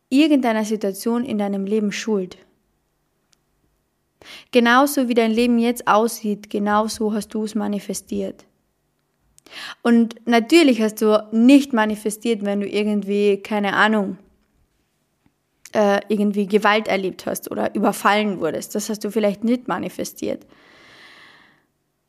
irgendeiner 0.10 0.64
Situation 0.64 1.26
in 1.26 1.38
deinem 1.38 1.66
Leben 1.66 1.92
schuld. 1.92 2.38
Genauso 4.52 5.10
wie 5.10 5.14
dein 5.14 5.32
Leben 5.32 5.60
jetzt 5.60 5.88
aussieht, 5.88 6.50
genauso 6.50 7.14
hast 7.14 7.34
du 7.34 7.44
es 7.44 7.56
manifestiert. 7.56 8.46
Und 9.82 10.16
natürlich 10.26 10.82
hast 10.82 11.02
du 11.02 11.28
nicht 11.32 11.74
manifestiert, 11.74 12.46
wenn 12.46 12.62
du 12.62 12.68
irgendwie, 12.68 13.38
keine 13.38 13.74
Ahnung, 13.74 14.18
äh, 15.74 16.02
irgendwie 16.08 16.48
Gewalt 16.48 16.88
erlebt 16.88 17.26
hast 17.26 17.52
oder 17.52 17.74
überfallen 17.76 18.40
wurdest. 18.40 18.76
Das 18.76 18.90
hast 18.90 19.04
du 19.04 19.12
vielleicht 19.12 19.44
nicht 19.44 19.68
manifestiert. 19.68 20.46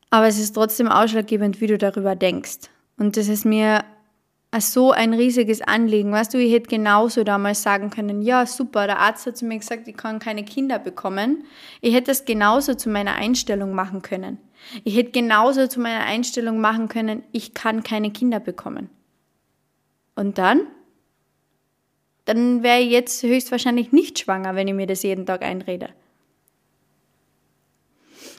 Aber 0.09 0.27
es 0.27 0.39
ist 0.39 0.53
trotzdem 0.53 0.87
ausschlaggebend, 0.87 1.59
wie 1.61 1.67
du 1.67 1.77
darüber 1.77 2.15
denkst. 2.15 2.69
Und 2.97 3.17
das 3.17 3.27
ist 3.27 3.45
mir 3.45 3.83
so 4.59 4.91
ein 4.91 5.13
riesiges 5.13 5.61
Anliegen. 5.61 6.11
Weißt 6.11 6.33
du, 6.33 6.37
ich 6.37 6.53
hätte 6.53 6.69
genauso 6.69 7.23
damals 7.23 7.61
sagen 7.63 7.89
können, 7.89 8.21
ja, 8.21 8.45
super, 8.45 8.87
der 8.87 8.99
Arzt 8.99 9.25
hat 9.25 9.37
zu 9.37 9.45
mir 9.45 9.57
gesagt, 9.57 9.87
ich 9.87 9.97
kann 9.97 10.19
keine 10.19 10.45
Kinder 10.45 10.79
bekommen. 10.79 11.43
Ich 11.81 11.93
hätte 11.93 12.11
das 12.11 12.25
genauso 12.25 12.75
zu 12.75 12.89
meiner 12.89 13.15
Einstellung 13.15 13.73
machen 13.73 14.01
können. 14.01 14.37
Ich 14.83 14.95
hätte 14.95 15.11
genauso 15.11 15.67
zu 15.67 15.79
meiner 15.79 16.05
Einstellung 16.05 16.59
machen 16.59 16.87
können, 16.87 17.23
ich 17.31 17.53
kann 17.53 17.83
keine 17.83 18.11
Kinder 18.11 18.39
bekommen. 18.39 18.89
Und 20.15 20.37
dann? 20.37 20.61
Dann 22.25 22.63
wäre 22.63 22.81
ich 22.81 22.91
jetzt 22.91 23.23
höchstwahrscheinlich 23.23 23.91
nicht 23.91 24.19
schwanger, 24.19 24.55
wenn 24.55 24.67
ich 24.67 24.73
mir 24.73 24.87
das 24.87 25.03
jeden 25.03 25.25
Tag 25.25 25.43
einrede. 25.43 25.89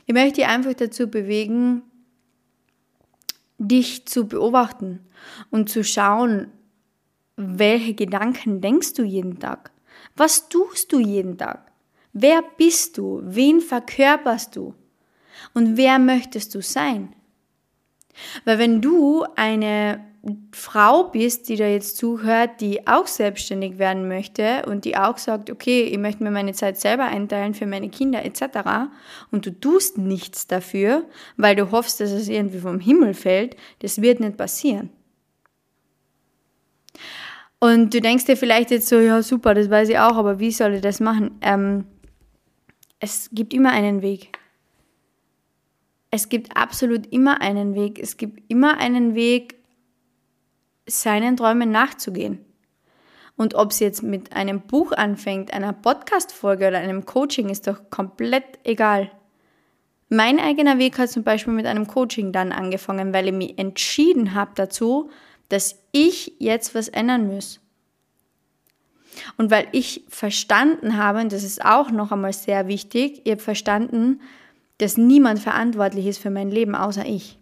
Ich 0.07 0.15
möchte 0.15 0.41
dich 0.41 0.47
einfach 0.47 0.75
dazu 0.75 1.09
bewegen, 1.09 1.83
dich 3.59 4.07
zu 4.07 4.27
beobachten 4.29 5.01
und 5.51 5.69
zu 5.69 5.83
schauen, 5.83 6.53
welche 7.37 7.95
Gedanken 7.95 8.61
denkst 8.61 8.95
du 8.95 9.03
jeden 9.03 9.39
Tag? 9.39 9.71
Was 10.17 10.49
tust 10.49 10.93
du 10.93 11.01
jeden 11.01 11.37
Tag? 11.39 11.71
Wer 12.13 12.43
bist 12.57 12.99
du? 12.99 13.21
Wen 13.25 13.61
verkörperst 13.61 14.57
du? 14.57 14.75
Und 15.53 15.77
wer 15.77 15.99
möchtest 15.99 16.55
du 16.55 16.63
sein? 16.63 17.15
Weil 18.45 18.59
wenn 18.59 18.81
du 18.81 19.25
eine 19.37 20.03
Frau 20.53 21.05
bist, 21.05 21.49
die 21.49 21.57
da 21.57 21.67
jetzt 21.67 21.97
zuhört, 21.99 22.61
die 22.61 22.87
auch 22.87 23.07
selbstständig 23.07 23.79
werden 23.79 24.09
möchte 24.09 24.65
und 24.67 24.85
die 24.85 24.97
auch 24.97 25.19
sagt, 25.19 25.51
okay, 25.51 25.85
ich 25.85 25.99
möchte 25.99 26.25
mir 26.25 26.31
meine 26.31 26.53
Zeit 26.53 26.79
selber 26.79 27.05
einteilen 27.05 27.55
für 27.55 27.67
meine 27.67 27.89
Kinder 27.91 28.25
etc. 28.25 28.91
und 29.31 29.47
du 29.47 29.51
tust 29.53 29.99
nichts 29.99 30.47
dafür, 30.47 31.05
weil 31.37 31.55
du 31.55 31.71
hoffst, 31.71 32.01
dass 32.01 32.11
es 32.11 32.29
irgendwie 32.29 32.59
vom 32.59 32.81
Himmel 32.81 33.15
fällt, 33.15 33.57
das 33.81 34.03
wird 34.03 34.21
nicht 34.21 34.37
passieren. 34.37 34.91
Und 37.59 37.95
du 37.95 38.01
denkst 38.01 38.25
dir 38.25 38.37
vielleicht 38.37 38.71
jetzt 38.71 38.89
so, 38.89 38.99
ja 38.99 39.23
super, 39.23 39.55
das 39.55 39.71
weiß 39.71 39.89
ich 39.89 39.99
auch, 39.99 40.17
aber 40.17 40.39
wie 40.39 40.51
soll 40.51 40.75
ich 40.75 40.83
das 40.83 41.01
machen? 41.01 41.39
Ähm, 41.41 41.85
es 43.01 43.31
gibt 43.33 43.55
immer 43.55 43.71
einen 43.71 44.03
Weg. 44.03 44.39
Es 46.11 46.29
gibt 46.29 46.57
absolut 46.57 47.07
immer 47.13 47.41
einen 47.41 47.75
Weg. 47.75 47.99
Es 47.99 48.17
gibt 48.17 48.51
immer 48.51 48.79
einen 48.79 49.15
Weg, 49.15 49.57
seinen 50.87 51.37
Träumen 51.37 51.71
nachzugehen. 51.71 52.45
Und 53.37 53.55
ob 53.55 53.71
es 53.71 53.81
jetzt 53.81 54.03
mit 54.03 54.33
einem 54.33 54.63
Buch 54.63 54.93
anfängt, 54.93 55.53
einer 55.53 55.73
Podcast-Folge 55.73 56.69
oder 56.69 56.79
einem 56.79 57.05
Coaching, 57.05 57.51
ist 57.51 57.67
doch 57.67 57.91
komplett 57.91 58.45
egal. 58.65 59.11
Mein 60.09 60.39
eigener 60.39 60.79
Weg 60.79 60.99
hat 60.99 61.11
zum 61.11 61.25
Beispiel 61.25 61.53
mit 61.53 61.67
einem 61.67 61.87
Coaching 61.87 62.33
dann 62.33 62.53
angefangen, 62.53 63.13
weil 63.13 63.27
ich 63.27 63.35
mich 63.35 63.59
entschieden 63.59 64.35
habe 64.35 64.53
dazu, 64.55 65.11
dass 65.49 65.83
ich 65.93 66.35
jetzt 66.39 66.75
was 66.75 66.89
ändern 66.89 67.27
muss. 67.27 67.61
Und 69.37 69.51
weil 69.51 69.67
ich 69.73 70.05
verstanden 70.09 70.97
habe, 70.97 71.21
und 71.21 71.33
das 71.33 71.43
ist 71.43 71.65
auch 71.65 71.91
noch 71.91 72.13
einmal 72.13 72.33
sehr 72.33 72.69
wichtig, 72.69 73.23
ich 73.25 73.33
habe 73.33 73.43
verstanden, 73.43 74.21
dass 74.79 74.97
niemand 74.97 75.41
verantwortlich 75.41 76.07
ist 76.07 76.19
für 76.19 76.31
mein 76.31 76.51
Leben 76.51 76.75
außer 76.75 77.07
ich. 77.07 77.39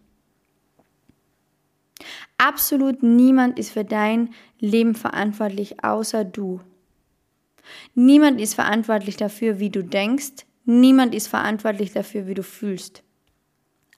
Absolut 2.39 3.03
niemand 3.03 3.59
ist 3.59 3.73
für 3.73 3.85
dein 3.85 4.35
Leben 4.59 4.95
verantwortlich 4.95 5.85
außer 5.85 6.25
du. 6.25 6.61
Niemand 7.95 8.41
ist 8.41 8.55
verantwortlich 8.55 9.17
dafür, 9.17 9.59
wie 9.59 9.71
du 9.71 9.83
denkst. 9.83 10.47
Niemand 10.65 11.15
ist 11.15 11.29
verantwortlich 11.29 11.93
dafür, 11.93 12.27
wie 12.27 12.35
du 12.35 12.43
fühlst. 12.43 13.03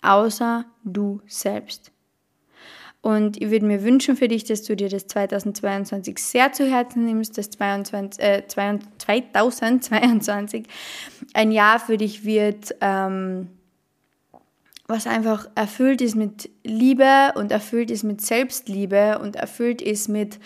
Außer 0.03 0.67
du 0.85 1.21
selbst. 1.27 1.93
Und 3.07 3.41
ich 3.41 3.51
würde 3.51 3.67
mir 3.67 3.85
wünschen 3.85 4.17
für 4.17 4.27
dich, 4.27 4.43
dass 4.45 4.65
du 4.65 4.75
dir 4.75 4.89
das 4.89 5.07
2022 5.07 6.19
sehr 6.19 6.53
zu 6.53 6.69
Herzen 6.69 7.05
nimmst, 7.05 7.39
dass 7.39 7.51
22, 7.51 8.21
äh, 8.21 8.43
2022 8.49 10.65
ein 11.33 11.53
Jahr 11.53 11.79
für 11.79 11.99
dich 11.99 12.25
wird, 12.25 12.75
ähm, 12.81 13.47
was 14.89 15.07
einfach 15.07 15.49
erfüllt 15.55 16.01
ist 16.01 16.15
mit 16.15 16.49
Liebe 16.63 17.33
und 17.35 17.51
erfüllt 17.51 17.91
ist 17.91 18.05
mit 18.05 18.21
Selbstliebe 18.21 19.19
und 19.19 19.37
erfüllt 19.37 19.83
ist 19.83 20.09
mit 20.09 20.39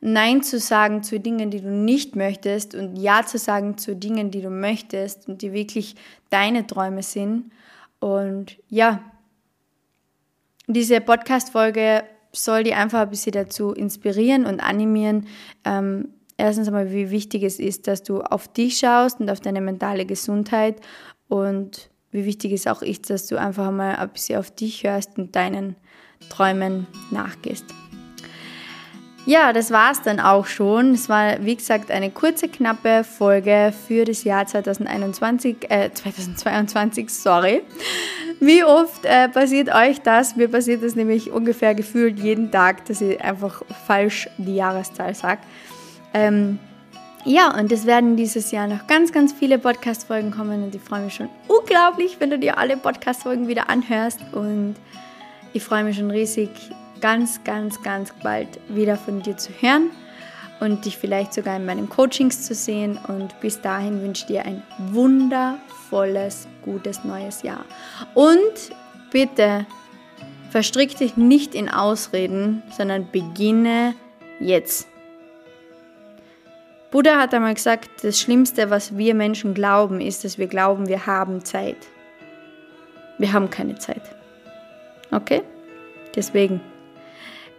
Nein 0.00 0.42
zu 0.42 0.58
sagen 0.58 1.02
zu 1.02 1.18
Dingen, 1.18 1.50
die 1.50 1.60
du 1.60 1.70
nicht 1.70 2.14
möchtest 2.14 2.74
und 2.74 2.96
Ja 2.96 3.24
zu 3.24 3.38
sagen 3.38 3.78
zu 3.78 3.96
Dingen, 3.96 4.30
die 4.30 4.42
du 4.42 4.50
möchtest 4.50 5.28
und 5.28 5.40
die 5.40 5.52
wirklich 5.52 5.94
deine 6.28 6.66
Träume 6.66 7.02
sind. 7.02 7.52
Und 8.00 8.58
ja, 8.68 9.02
diese 10.66 11.00
Podcast-Folge 11.00 12.04
soll 12.32 12.64
die 12.64 12.74
einfach 12.74 13.00
ein 13.00 13.10
bisschen 13.10 13.32
dazu 13.32 13.72
inspirieren 13.72 14.44
und 14.44 14.60
animieren. 14.60 15.26
Ähm, 15.64 16.08
erstens 16.36 16.66
einmal, 16.66 16.92
wie 16.92 17.10
wichtig 17.10 17.42
es 17.42 17.58
ist, 17.58 17.86
dass 17.86 18.02
du 18.02 18.20
auf 18.20 18.48
dich 18.48 18.78
schaust 18.78 19.20
und 19.20 19.30
auf 19.30 19.40
deine 19.40 19.60
mentale 19.60 20.04
Gesundheit 20.04 20.80
und 21.28 21.90
wie 22.14 22.24
wichtig 22.24 22.52
es 22.52 22.68
auch 22.68 22.80
ist, 22.80 23.10
dass 23.10 23.26
du 23.26 23.36
einfach 23.36 23.72
mal 23.72 23.96
ein 23.96 24.08
bisschen 24.08 24.38
auf 24.38 24.52
dich 24.52 24.84
hörst 24.84 25.18
und 25.18 25.34
deinen 25.34 25.74
Träumen 26.30 26.86
nachgehst. 27.10 27.66
Ja, 29.26 29.52
das 29.52 29.70
war 29.70 29.90
es 29.90 30.02
dann 30.02 30.20
auch 30.20 30.46
schon. 30.46 30.92
Es 30.92 31.08
war, 31.08 31.44
wie 31.44 31.56
gesagt, 31.56 31.90
eine 31.90 32.10
kurze, 32.10 32.46
knappe 32.46 33.02
Folge 33.04 33.72
für 33.86 34.04
das 34.04 34.22
Jahr 34.22 34.46
2021, 34.46 35.70
äh, 35.70 35.90
2022, 35.92 37.10
sorry. 37.10 37.62
Wie 38.38 38.62
oft 38.62 39.04
äh, 39.04 39.28
passiert 39.28 39.74
euch 39.74 40.00
das? 40.02 40.36
Mir 40.36 40.48
passiert 40.48 40.84
das 40.84 40.94
nämlich 40.94 41.32
ungefähr 41.32 41.74
gefühlt 41.74 42.20
jeden 42.20 42.52
Tag, 42.52 42.84
dass 42.84 43.00
ich 43.00 43.20
einfach 43.20 43.62
falsch 43.86 44.28
die 44.38 44.54
Jahreszahl 44.54 45.14
sage. 45.14 45.40
Ähm, 46.12 46.60
ja, 47.24 47.58
und 47.58 47.72
es 47.72 47.86
werden 47.86 48.16
dieses 48.16 48.50
Jahr 48.50 48.66
noch 48.66 48.86
ganz, 48.86 49.12
ganz 49.12 49.32
viele 49.32 49.58
Podcast-Folgen 49.58 50.30
kommen 50.30 50.62
und 50.62 50.74
ich 50.74 50.82
freue 50.82 51.00
mich 51.00 51.14
schon 51.14 51.30
unglaublich, 51.48 52.16
wenn 52.20 52.30
du 52.30 52.38
dir 52.38 52.58
alle 52.58 52.76
Podcast-Folgen 52.76 53.48
wieder 53.48 53.70
anhörst 53.70 54.20
und 54.32 54.74
ich 55.54 55.62
freue 55.62 55.84
mich 55.84 55.96
schon 55.96 56.10
riesig, 56.10 56.50
ganz, 57.00 57.42
ganz, 57.44 57.82
ganz 57.82 58.12
bald 58.22 58.48
wieder 58.68 58.96
von 58.96 59.22
dir 59.22 59.36
zu 59.36 59.52
hören 59.60 59.90
und 60.60 60.84
dich 60.84 60.98
vielleicht 60.98 61.32
sogar 61.32 61.56
in 61.56 61.64
meinen 61.64 61.88
Coachings 61.88 62.42
zu 62.42 62.54
sehen 62.54 62.98
und 63.08 63.40
bis 63.40 63.60
dahin 63.60 64.02
wünsche 64.02 64.22
ich 64.22 64.26
dir 64.26 64.44
ein 64.44 64.62
wundervolles, 64.90 66.46
gutes 66.62 67.04
neues 67.04 67.42
Jahr. 67.42 67.64
Und 68.14 68.36
bitte 69.10 69.66
verstrick 70.50 70.96
dich 70.98 71.16
nicht 71.16 71.54
in 71.54 71.68
Ausreden, 71.68 72.62
sondern 72.70 73.08
beginne 73.10 73.94
jetzt. 74.40 74.88
Buddha 76.94 77.18
hat 77.18 77.34
einmal 77.34 77.54
gesagt, 77.54 78.04
das 78.04 78.20
Schlimmste, 78.20 78.70
was 78.70 78.96
wir 78.96 79.16
Menschen 79.16 79.52
glauben, 79.52 80.00
ist, 80.00 80.22
dass 80.22 80.38
wir 80.38 80.46
glauben, 80.46 80.86
wir 80.86 81.06
haben 81.06 81.44
Zeit. 81.44 81.76
Wir 83.18 83.32
haben 83.32 83.50
keine 83.50 83.74
Zeit. 83.80 84.02
Okay? 85.10 85.42
Deswegen, 86.14 86.60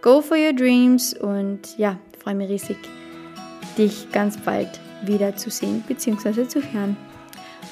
go 0.00 0.22
for 0.22 0.38
your 0.38 0.54
dreams 0.54 1.12
und 1.12 1.76
ja, 1.76 1.98
freue 2.18 2.34
mich 2.34 2.48
riesig, 2.48 2.78
dich 3.76 4.10
ganz 4.10 4.38
bald 4.38 4.80
wieder 5.02 5.36
zu 5.36 5.50
sehen 5.50 5.84
bzw. 5.86 6.48
zu 6.48 6.62
hören. 6.72 6.96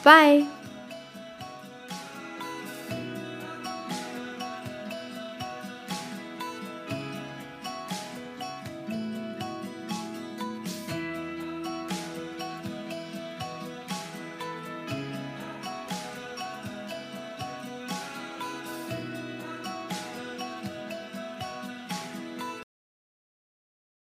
Bye! 0.02 0.44